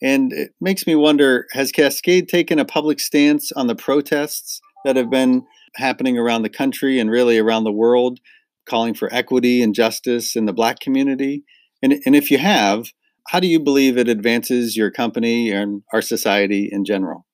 And 0.00 0.32
it 0.32 0.54
makes 0.60 0.86
me 0.86 0.94
wonder 0.94 1.46
has 1.52 1.72
Cascade 1.72 2.28
taken 2.28 2.58
a 2.58 2.64
public 2.64 3.00
stance 3.00 3.50
on 3.52 3.66
the 3.66 3.74
protests 3.74 4.60
that 4.84 4.96
have 4.96 5.10
been 5.10 5.44
happening 5.74 6.16
around 6.16 6.42
the 6.42 6.48
country 6.48 6.98
and 6.98 7.10
really 7.10 7.38
around 7.38 7.64
the 7.64 7.72
world 7.72 8.20
calling 8.68 8.94
for 8.94 9.12
equity 9.12 9.62
and 9.62 9.74
justice 9.74 10.36
in 10.36 10.46
the 10.46 10.52
black 10.52 10.80
community? 10.80 11.44
And, 11.82 11.94
and 12.04 12.14
if 12.14 12.30
you 12.30 12.38
have, 12.38 12.86
how 13.28 13.40
do 13.40 13.46
you 13.46 13.60
believe 13.60 13.98
it 13.98 14.08
advances 14.08 14.76
your 14.76 14.90
company 14.90 15.50
and 15.50 15.82
our 15.92 16.02
society 16.02 16.68
in 16.70 16.84
general? 16.84 17.26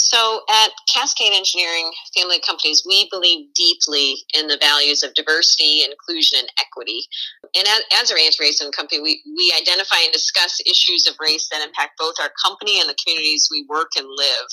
So 0.00 0.42
at 0.48 0.70
Cascade 0.86 1.32
Engineering 1.34 1.90
Family 2.16 2.38
Companies, 2.40 2.84
we 2.86 3.08
believe 3.10 3.52
deeply 3.54 4.16
in 4.32 4.46
the 4.46 4.56
values 4.56 5.02
of 5.02 5.12
diversity, 5.14 5.82
inclusion, 5.84 6.38
and 6.38 6.48
equity. 6.60 7.02
And 7.56 7.66
as, 7.66 8.10
a 8.12 8.14
anti-racism 8.14 8.70
company, 8.72 9.00
we, 9.00 9.22
we 9.36 9.52
identify 9.60 9.96
and 10.04 10.12
discuss 10.12 10.60
issues 10.66 11.06
of 11.08 11.16
race 11.20 11.48
that 11.50 11.66
impact 11.66 11.98
both 11.98 12.14
our 12.20 12.30
company 12.42 12.80
and 12.80 12.88
the 12.88 12.96
communities 13.04 13.48
we 13.50 13.66
work 13.68 13.90
and 13.96 14.06
live. 14.08 14.48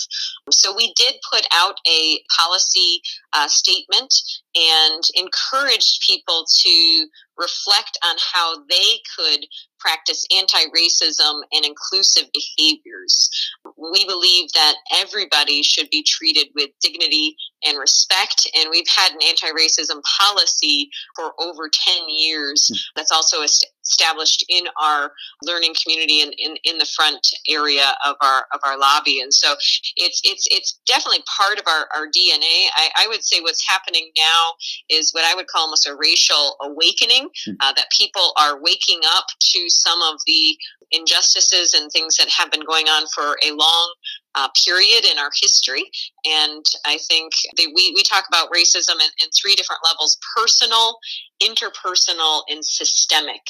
So 0.49 0.75
we 0.75 0.93
did 0.97 1.15
put 1.31 1.45
out 1.53 1.75
a 1.87 2.19
policy 2.39 3.01
uh, 3.33 3.47
statement 3.47 4.13
and 4.55 5.03
encouraged 5.13 6.01
people 6.07 6.45
to 6.63 7.07
reflect 7.37 7.99
on 8.03 8.15
how 8.33 8.55
they 8.67 8.99
could 9.15 9.45
practice 9.85 10.25
anti 10.35 10.65
racism 10.75 11.41
and 11.53 11.65
inclusive 11.65 12.25
behaviors. 12.33 13.29
We 13.77 14.05
believe 14.05 14.51
that 14.53 14.75
everybody 14.95 15.61
should 15.61 15.89
be 15.91 16.03
treated 16.03 16.47
with 16.55 16.71
dignity 16.81 17.35
and 17.65 17.77
respect, 17.77 18.49
and 18.55 18.69
we've 18.71 18.87
had 18.87 19.11
an 19.11 19.19
anti 19.23 19.47
racism 19.51 20.01
policy 20.19 20.89
for 21.15 21.33
over 21.39 21.69
10 21.69 22.09
years 22.09 22.67
hmm. 22.67 22.75
that's 22.95 23.11
also 23.11 23.41
established 23.85 24.45
in 24.49 24.65
our 24.81 25.11
learning 25.43 25.75
community 25.81 26.21
and 26.21 26.33
in, 26.37 26.55
in 26.63 26.77
the 26.77 26.85
front 26.95 27.27
area 27.47 27.93
of 28.05 28.15
our 28.21 28.45
of 28.53 28.59
our 28.65 28.77
lobby 28.79 29.19
and 29.21 29.33
so 29.33 29.53
it's 29.95 30.21
it's 30.23 30.47
it's 30.49 30.79
definitely 30.87 31.23
part 31.37 31.59
of 31.59 31.65
our, 31.67 31.87
our 31.95 32.07
DNA 32.07 32.65
I, 32.75 32.89
I 32.97 33.07
would 33.07 33.23
say 33.23 33.41
what's 33.41 33.67
happening 33.67 34.09
now 34.17 34.53
is 34.89 35.11
what 35.13 35.23
I 35.23 35.35
would 35.35 35.47
call 35.47 35.63
almost 35.63 35.87
a 35.87 35.95
racial 35.95 36.57
awakening 36.61 37.29
hmm. 37.45 37.53
uh, 37.59 37.73
that 37.73 37.87
people 37.95 38.33
are 38.37 38.59
waking 38.59 39.01
up 39.15 39.25
to 39.39 39.69
some 39.81 40.01
of 40.01 40.19
the 40.25 40.57
injustices 40.91 41.73
and 41.73 41.91
things 41.91 42.17
that 42.17 42.29
have 42.29 42.51
been 42.51 42.65
going 42.65 42.87
on 42.87 43.05
for 43.13 43.37
a 43.43 43.51
long 43.51 43.93
uh, 44.35 44.49
period 44.65 45.05
in 45.09 45.17
our 45.17 45.31
history. 45.41 45.89
And 46.25 46.63
I 46.85 46.97
think 47.07 47.33
we, 47.57 47.93
we 47.95 48.03
talk 48.03 48.25
about 48.27 48.51
racism 48.51 48.95
in, 48.95 49.09
in 49.23 49.29
three 49.31 49.55
different 49.55 49.81
levels 49.83 50.17
personal, 50.35 50.97
interpersonal, 51.41 52.43
and 52.49 52.63
systemic. 52.63 53.41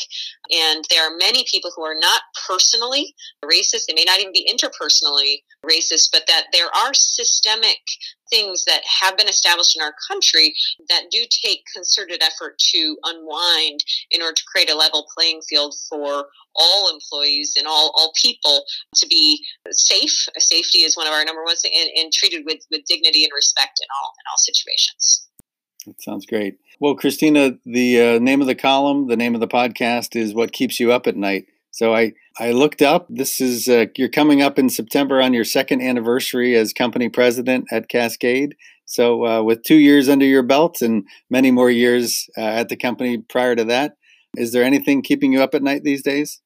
And 0.52 0.86
there 0.90 1.04
are 1.04 1.18
many 1.18 1.44
people 1.50 1.72
who 1.76 1.84
are 1.84 2.00
not 2.00 2.22
personally 2.48 3.16
racist. 3.44 3.88
They 3.88 3.96
may 3.96 4.06
not 4.06 4.20
even 4.20 4.34
be 4.34 4.50
interpersonally 4.50 5.38
racist, 5.66 6.10
but 6.12 6.24
that 6.28 6.46
there 6.54 6.68
are 6.76 6.94
systemic 6.94 7.80
things 8.30 8.66
that 8.66 8.82
have 9.02 9.18
been 9.18 9.28
established 9.28 9.76
in 9.76 9.82
our 9.82 9.94
country 10.08 10.56
that 10.90 11.04
do 11.12 11.20
take 11.30 11.64
concerted 11.74 12.22
effort 12.24 12.58
to 12.58 12.98
unwind 13.04 13.84
in 14.12 14.22
order 14.22 14.34
to 14.34 14.44
create 14.52 14.70
a 14.70 14.76
level 14.76 15.08
playing 15.16 15.42
field 15.48 15.76
for 15.90 16.28
all 16.56 16.94
employees 16.94 17.54
and 17.58 17.68
all, 17.68 17.92
all 17.96 18.14
people 18.22 18.64
to 18.96 19.08
be 19.08 19.44
safe. 19.72 20.28
Safety 20.38 20.80
is 20.80 20.96
one 20.96 21.08
of 21.08 21.14
our 21.14 21.26
number 21.26 21.44
ones 21.44 21.62
and, 21.66 21.90
and 21.96 22.12
treated 22.12 22.46
with, 22.46 22.66
with 22.72 22.86
dignity 22.86 23.24
and 23.24 23.32
respect 23.36 23.80
in 23.82 23.88
all, 24.02 24.14
in 24.20 24.24
all 24.32 24.38
situations. 24.38 25.28
That 25.86 26.02
sounds 26.02 26.26
great. 26.26 26.58
Well, 26.80 26.96
Christina, 26.96 27.58
the 27.66 28.02
uh, 28.02 28.20
name 28.20 28.42
of 28.42 28.48
the 28.48 28.56
column, 28.56 29.08
the 29.08 29.16
name 29.16 29.36
of 29.36 29.42
the 29.42 29.48
podcast 29.48 30.16
is 30.16 30.34
What 30.34 30.52
Keeps 30.52 30.80
You 30.80 30.92
Up 30.92 31.08
at 31.08 31.16
Night. 31.16 31.46
So 31.76 31.94
I, 31.94 32.14
I 32.40 32.52
looked 32.52 32.82
up. 32.82 33.06
This 33.10 33.42
is 33.42 33.68
uh, 33.68 33.88
you're 33.98 34.08
coming 34.08 34.42
up 34.42 34.58
in 34.58 34.70
September 34.70 35.22
on 35.22 35.34
your 35.34 35.44
second 35.44 35.82
anniversary 35.82 36.56
as 36.56 36.72
company 36.72 37.10
president 37.10 37.66
at 37.70 37.90
Cascade. 37.90 38.56
So 38.86 39.26
uh, 39.26 39.44
with 39.44 39.62
two 39.64 39.76
years 39.76 40.08
under 40.08 40.26
your 40.26 40.42
belt 40.42 40.82
and 40.82 41.06
many 41.30 41.52
more 41.52 41.70
years 41.70 42.30
uh, 42.38 42.42
at 42.42 42.70
the 42.70 42.78
company 42.78 43.18
prior 43.18 43.58
to 43.58 43.66
that, 43.66 43.98
is 44.38 44.54
there 44.54 44.64
anything 44.64 45.02
keeping 45.02 45.34
you 45.34 45.42
up 45.42 45.54
at 45.54 45.64
night 45.64 45.84
these 45.84 46.02
days? 46.02 46.42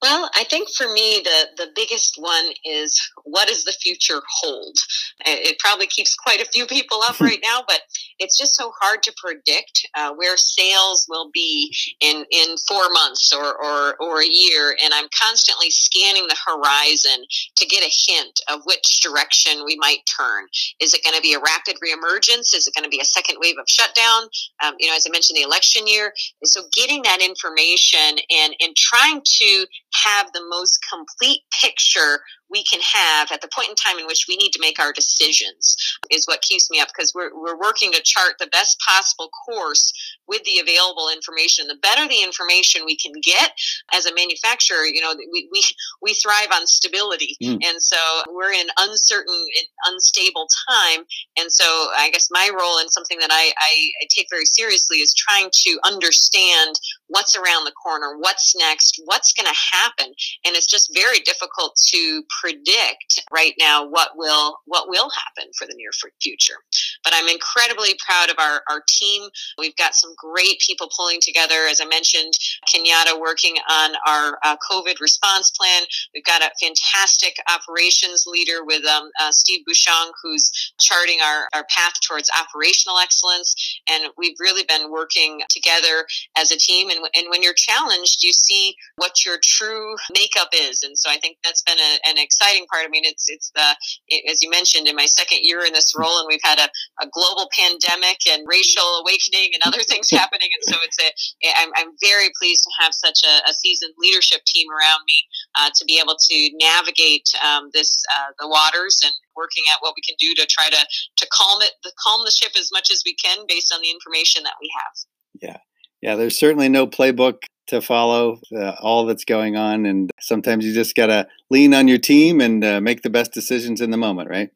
Well, 0.00 0.30
I 0.36 0.44
think 0.44 0.70
for 0.70 0.92
me, 0.92 1.22
the, 1.24 1.64
the 1.64 1.70
biggest 1.74 2.16
one 2.18 2.52
is 2.64 3.00
what 3.24 3.48
does 3.48 3.64
the 3.64 3.72
future 3.72 4.22
hold? 4.28 4.76
It 5.24 5.58
probably 5.58 5.88
keeps 5.88 6.14
quite 6.14 6.40
a 6.40 6.48
few 6.52 6.66
people 6.66 7.00
up 7.02 7.18
right 7.20 7.40
now, 7.42 7.64
but 7.66 7.80
it's 8.18 8.38
just 8.38 8.56
so 8.56 8.72
hard 8.80 9.02
to 9.02 9.14
predict 9.16 9.86
uh, 9.94 10.12
where 10.14 10.36
sales 10.36 11.06
will 11.08 11.30
be 11.32 11.74
in, 12.00 12.24
in 12.30 12.56
four 12.68 12.88
months 12.90 13.32
or, 13.32 13.44
or, 13.62 13.96
or 14.00 14.20
a 14.20 14.28
year. 14.28 14.76
And 14.82 14.92
I'm 14.94 15.08
constantly 15.18 15.70
scanning 15.70 16.26
the 16.28 16.36
horizon 16.46 17.24
to 17.56 17.66
get 17.66 17.82
a 17.82 17.92
hint 18.08 18.40
of 18.50 18.60
which 18.64 19.00
direction 19.00 19.64
we 19.64 19.76
might 19.76 20.00
turn. 20.18 20.46
Is 20.80 20.94
it 20.94 21.04
going 21.04 21.16
to 21.16 21.22
be 21.22 21.34
a 21.34 21.40
rapid 21.40 21.76
reemergence? 21.84 22.54
Is 22.54 22.66
it 22.66 22.74
going 22.74 22.84
to 22.84 22.90
be 22.90 23.00
a 23.00 23.04
second 23.04 23.36
wave 23.40 23.56
of 23.58 23.68
shutdown? 23.68 24.28
Um, 24.64 24.74
you 24.78 24.88
know, 24.88 24.96
as 24.96 25.06
I 25.06 25.10
mentioned, 25.10 25.36
the 25.36 25.42
election 25.42 25.86
year. 25.86 26.12
So 26.44 26.62
getting 26.74 27.02
that 27.02 27.20
information 27.22 28.18
and, 28.30 28.54
and 28.60 28.74
trying 28.76 29.20
to 29.24 29.66
have 30.04 30.32
the 30.32 30.44
most 30.48 30.78
complete 30.88 31.42
picture 31.62 32.20
we 32.50 32.62
can 32.64 32.80
have 32.80 33.30
at 33.32 33.40
the 33.40 33.48
point 33.54 33.70
in 33.70 33.74
time 33.74 33.98
in 33.98 34.06
which 34.06 34.26
we 34.28 34.36
need 34.36 34.50
to 34.50 34.60
make 34.60 34.78
our 34.78 34.92
decisions 34.92 35.76
is 36.10 36.26
what 36.26 36.42
keeps 36.42 36.70
me 36.70 36.80
up 36.80 36.88
because 36.88 37.12
we're, 37.14 37.34
we're 37.34 37.58
working 37.58 37.92
to 37.92 38.02
chart 38.02 38.34
the 38.38 38.46
best 38.48 38.78
possible 38.86 39.30
course 39.46 39.92
with 40.28 40.42
the 40.44 40.58
available 40.58 41.08
information. 41.12 41.66
The 41.66 41.76
better 41.82 42.06
the 42.08 42.22
information 42.22 42.82
we 42.84 42.96
can 42.96 43.12
get 43.22 43.52
as 43.92 44.06
a 44.06 44.14
manufacturer 44.14 44.84
you 44.84 45.00
know 45.00 45.14
we, 45.16 45.48
we, 45.52 45.62
we 46.02 46.14
thrive 46.14 46.48
on 46.52 46.66
stability. 46.66 47.36
Mm. 47.42 47.64
and 47.64 47.82
so 47.82 47.96
we're 48.30 48.52
in 48.52 48.66
uncertain 48.78 49.46
and 49.58 49.94
unstable 49.94 50.48
time. 50.68 51.04
And 51.38 51.50
so 51.50 51.64
i 51.96 52.10
guess 52.12 52.28
my 52.30 52.50
role 52.52 52.78
and 52.78 52.90
something 52.90 53.18
that 53.18 53.30
I, 53.30 53.52
I, 53.58 53.90
I 54.02 54.06
take 54.14 54.28
very 54.30 54.46
seriously 54.46 54.98
is 54.98 55.14
trying 55.14 55.50
to 55.52 55.78
understand 55.84 56.76
what's 57.08 57.36
around 57.36 57.64
the 57.64 57.72
corner 57.72 58.16
what's 58.18 58.54
next 58.56 59.00
what's 59.04 59.32
going 59.32 59.46
to 59.46 59.58
happen. 59.72 60.12
And 60.44 60.56
it's 60.56 60.66
just 60.66 60.94
very 60.94 61.20
difficult 61.20 61.76
to 61.92 62.22
predict 62.40 63.24
right 63.32 63.54
now 63.58 63.88
what 63.88 64.10
will 64.16 64.58
what 64.66 64.88
will 64.88 65.10
happen 65.10 65.50
for 65.58 65.66
the 65.66 65.74
near 65.76 65.90
future. 66.22 66.58
But 67.04 67.12
I'm 67.14 67.28
incredibly 67.28 67.96
proud 68.04 68.30
of 68.30 68.36
our, 68.38 68.62
our 68.70 68.82
team. 68.88 69.28
We've 69.58 69.76
got 69.76 69.94
some 69.94 70.14
great 70.16 70.60
people 70.60 70.88
pulling 70.96 71.20
together. 71.20 71.66
As 71.70 71.80
I 71.80 71.86
mentioned, 71.86 72.32
Kenyatta 72.68 73.20
working 73.20 73.56
on 73.70 73.92
our 74.06 74.38
uh, 74.42 74.56
COVID 74.70 75.00
response 75.00 75.50
plan. 75.50 75.82
We've 76.14 76.24
got 76.24 76.42
a 76.42 76.50
fantastic 76.60 77.36
operations 77.48 78.24
leader 78.26 78.64
with 78.64 78.84
um, 78.86 79.10
uh, 79.20 79.30
Steve 79.30 79.64
Bouchon, 79.66 80.12
who's 80.22 80.50
charting 80.80 81.18
our, 81.24 81.48
our 81.54 81.64
path 81.70 81.94
towards 82.06 82.30
operational 82.38 82.98
excellence. 82.98 83.80
And 83.88 84.10
we've 84.16 84.36
really 84.40 84.64
been 84.64 84.90
working 84.90 85.40
together 85.48 86.06
as 86.36 86.50
a 86.50 86.58
team. 86.58 86.90
And, 86.90 87.00
and 87.14 87.26
when 87.30 87.42
you're 87.42 87.54
challenged, 87.54 88.22
you 88.22 88.32
see 88.32 88.74
what 88.96 89.24
your 89.24 89.38
true 89.42 89.96
makeup 90.12 90.48
is. 90.52 90.82
And 90.82 90.98
so 90.98 91.10
I 91.10 91.18
think 91.18 91.38
that's 91.44 91.62
been 91.62 91.78
a, 91.78 92.08
an 92.08 92.16
exciting 92.18 92.66
part. 92.66 92.84
I 92.84 92.88
mean, 92.88 93.04
it's 93.04 93.28
it's 93.28 93.50
the 93.50 93.76
it, 94.08 94.30
as 94.30 94.42
you 94.42 94.50
mentioned 94.50 94.88
in 94.88 94.96
my 94.96 95.06
second 95.06 95.38
year 95.42 95.64
in 95.64 95.72
this 95.72 95.94
role, 95.96 96.18
and 96.18 96.26
we've 96.28 96.40
had 96.42 96.58
a, 96.58 96.68
a 97.00 97.06
global 97.12 97.48
pandemic 97.56 98.18
and 98.28 98.46
racial 98.46 99.02
awakening 99.02 99.50
and 99.54 99.62
other 99.64 99.82
things 99.82 100.10
happening, 100.20 100.48
and 100.52 100.74
so 100.74 100.80
it's 100.82 100.98
a 101.00 101.10
I'm, 101.58 101.70
I'm 101.76 101.92
very 102.02 102.30
pleased 102.38 102.64
to 102.64 102.70
have 102.80 102.94
such 102.94 103.20
a, 103.24 103.50
a 103.50 103.52
seasoned 103.52 103.94
leadership 103.98 104.44
team 104.46 104.66
around 104.70 105.00
me 105.06 105.22
uh, 105.58 105.70
to 105.74 105.84
be 105.84 106.00
able 106.02 106.16
to 106.18 106.50
navigate 106.60 107.28
um, 107.44 107.70
this 107.72 108.02
uh, 108.16 108.32
the 108.38 108.48
waters 108.48 109.00
and 109.04 109.12
working 109.36 109.64
at 109.74 109.78
what 109.80 109.94
we 109.96 110.02
can 110.02 110.16
do 110.18 110.34
to 110.34 110.46
try 110.46 110.68
to 110.68 110.86
to 111.16 111.26
calm 111.32 111.62
it 111.62 111.72
the 111.84 111.92
calm 112.02 112.24
the 112.24 112.30
ship 112.30 112.52
as 112.58 112.70
much 112.72 112.90
as 112.90 113.02
we 113.04 113.14
can 113.14 113.44
based 113.48 113.72
on 113.72 113.80
the 113.82 113.90
information 113.90 114.42
that 114.44 114.54
we 114.60 114.70
have. 114.74 114.92
Yeah. 115.40 115.58
Yeah, 116.02 116.14
there's 116.14 116.38
certainly 116.38 116.68
no 116.68 116.86
playbook 116.86 117.44
to 117.68 117.80
follow 117.80 118.40
uh, 118.56 118.72
all 118.80 119.06
that's 119.06 119.24
going 119.24 119.56
on. 119.56 119.86
And 119.86 120.10
sometimes 120.20 120.64
you 120.64 120.72
just 120.72 120.94
got 120.94 121.06
to 121.06 121.26
lean 121.50 121.74
on 121.74 121.88
your 121.88 121.98
team 121.98 122.40
and 122.40 122.64
uh, 122.64 122.80
make 122.80 123.02
the 123.02 123.10
best 123.10 123.32
decisions 123.32 123.80
in 123.80 123.90
the 123.90 123.96
moment, 123.96 124.30
right? 124.30 124.50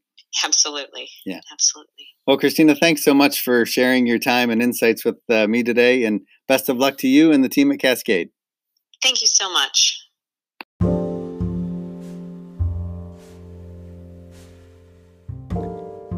Absolutely. 0.45 1.09
Yeah. 1.27 1.41
Absolutely. 1.51 2.07
Well, 2.27 2.37
Christina, 2.37 2.75
thanks 2.75 3.03
so 3.03 3.15
much 3.15 3.43
for 3.43 3.65
sharing 3.65 4.07
your 4.07 4.19
time 4.19 4.51
and 4.51 4.63
insights 4.63 5.05
with 5.05 5.19
uh, 5.29 5.47
me 5.47 5.63
today. 5.63 6.05
And 6.05 6.21
best 6.47 6.69
of 6.69 6.77
luck 6.77 6.99
to 6.99 7.09
you 7.09 7.33
and 7.33 7.43
the 7.43 7.49
team 7.49 7.73
at 7.73 7.81
Cascade. 7.81 8.31
Thank 9.03 9.23
you 9.23 9.29
so 9.29 9.51
much. 9.51 9.97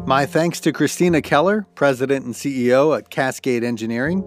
My 0.05 0.25
thanks 0.25 0.59
to 0.59 0.73
Christina 0.73 1.21
Keller, 1.21 1.65
President 1.75 2.25
and 2.25 2.33
CEO 2.33 2.97
at 2.97 3.09
Cascade 3.09 3.63
Engineering. 3.63 4.21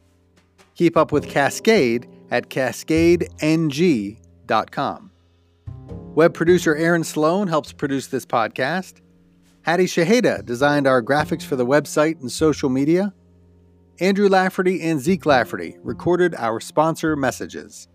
Keep 0.74 0.96
up 0.96 1.12
with 1.12 1.28
Cascade 1.28 2.08
at 2.30 2.48
cascadeng.com. 2.48 5.10
Web 6.14 6.32
producer 6.32 6.74
Aaron 6.74 7.04
Sloan 7.04 7.48
helps 7.48 7.72
produce 7.72 8.06
this 8.06 8.24
podcast. 8.24 9.02
Hattie 9.62 9.86
Shaheda 9.86 10.44
designed 10.44 10.86
our 10.86 11.02
graphics 11.02 11.42
for 11.42 11.56
the 11.56 11.66
website 11.66 12.20
and 12.20 12.32
social 12.32 12.70
media. 12.70 13.12
Andrew 14.00 14.28
Lafferty 14.28 14.82
and 14.82 15.00
Zeke 15.00 15.26
Lafferty 15.26 15.76
recorded 15.82 16.34
our 16.36 16.60
sponsor 16.60 17.16
messages. 17.16 17.88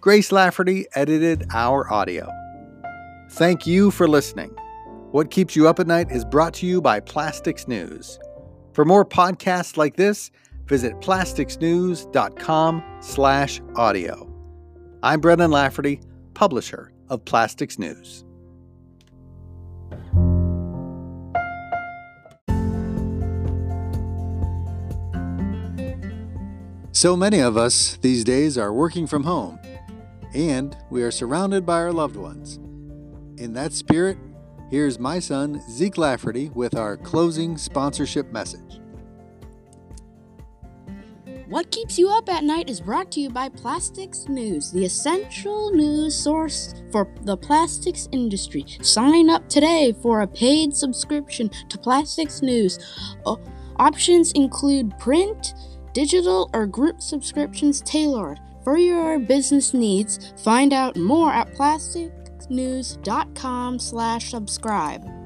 Grace 0.00 0.32
Lafferty 0.32 0.86
edited 0.94 1.46
our 1.52 1.90
audio. 1.92 2.30
Thank 3.30 3.66
you 3.66 3.90
for 3.90 4.08
listening. 4.08 4.50
What 5.10 5.30
Keeps 5.30 5.56
You 5.56 5.68
Up 5.68 5.80
at 5.80 5.86
Night 5.86 6.10
is 6.10 6.24
brought 6.24 6.54
to 6.54 6.66
you 6.66 6.80
by 6.80 7.00
Plastics 7.00 7.66
News. 7.66 8.18
For 8.72 8.84
more 8.84 9.04
podcasts 9.04 9.76
like 9.76 9.96
this, 9.96 10.30
visit 10.68 10.94
plasticsnews.com 11.00 12.98
slash 13.00 13.60
audio. 13.74 14.32
I'm 15.02 15.20
Brendan 15.20 15.50
Lafferty, 15.50 16.00
publisher 16.34 16.92
of 17.08 17.24
Plastics 17.24 17.78
News. 17.78 18.24
So 26.92 27.16
many 27.16 27.40
of 27.40 27.56
us 27.56 27.96
these 28.02 28.24
days 28.24 28.58
are 28.58 28.72
working 28.72 29.06
from 29.06 29.22
home, 29.22 29.58
and 30.34 30.76
we 30.90 31.02
are 31.02 31.10
surrounded 31.10 31.64
by 31.64 31.74
our 31.74 31.92
loved 31.92 32.16
ones. 32.16 32.56
In 33.40 33.52
that 33.54 33.72
spirit, 33.72 34.18
Here's 34.70 34.98
my 34.98 35.18
son, 35.18 35.62
Zeke 35.70 35.96
Lafferty, 35.96 36.50
with 36.50 36.76
our 36.76 36.98
closing 36.98 37.56
sponsorship 37.56 38.30
message. 38.30 38.80
What 41.48 41.70
Keeps 41.70 41.98
You 41.98 42.10
Up 42.10 42.28
at 42.28 42.44
Night 42.44 42.68
is 42.68 42.78
brought 42.78 43.10
to 43.12 43.20
you 43.20 43.30
by 43.30 43.48
Plastics 43.48 44.28
News, 44.28 44.70
the 44.70 44.84
essential 44.84 45.70
news 45.70 46.14
source 46.14 46.74
for 46.92 47.08
the 47.22 47.38
plastics 47.38 48.06
industry. 48.12 48.66
Sign 48.82 49.30
up 49.30 49.48
today 49.48 49.94
for 50.02 50.20
a 50.20 50.26
paid 50.26 50.76
subscription 50.76 51.50
to 51.70 51.78
Plastics 51.78 52.42
News. 52.42 52.78
Uh, 53.24 53.36
options 53.76 54.32
include 54.32 54.98
print, 54.98 55.54
digital, 55.94 56.50
or 56.52 56.66
group 56.66 57.00
subscriptions 57.00 57.80
tailored 57.80 58.38
for 58.62 58.76
your 58.76 59.18
business 59.18 59.72
needs. 59.72 60.34
Find 60.44 60.74
out 60.74 60.98
more 60.98 61.32
at 61.32 61.54
Plastics 61.54 62.50
news.com 62.50 63.78
slash 63.78 64.32
subscribe. 64.32 65.17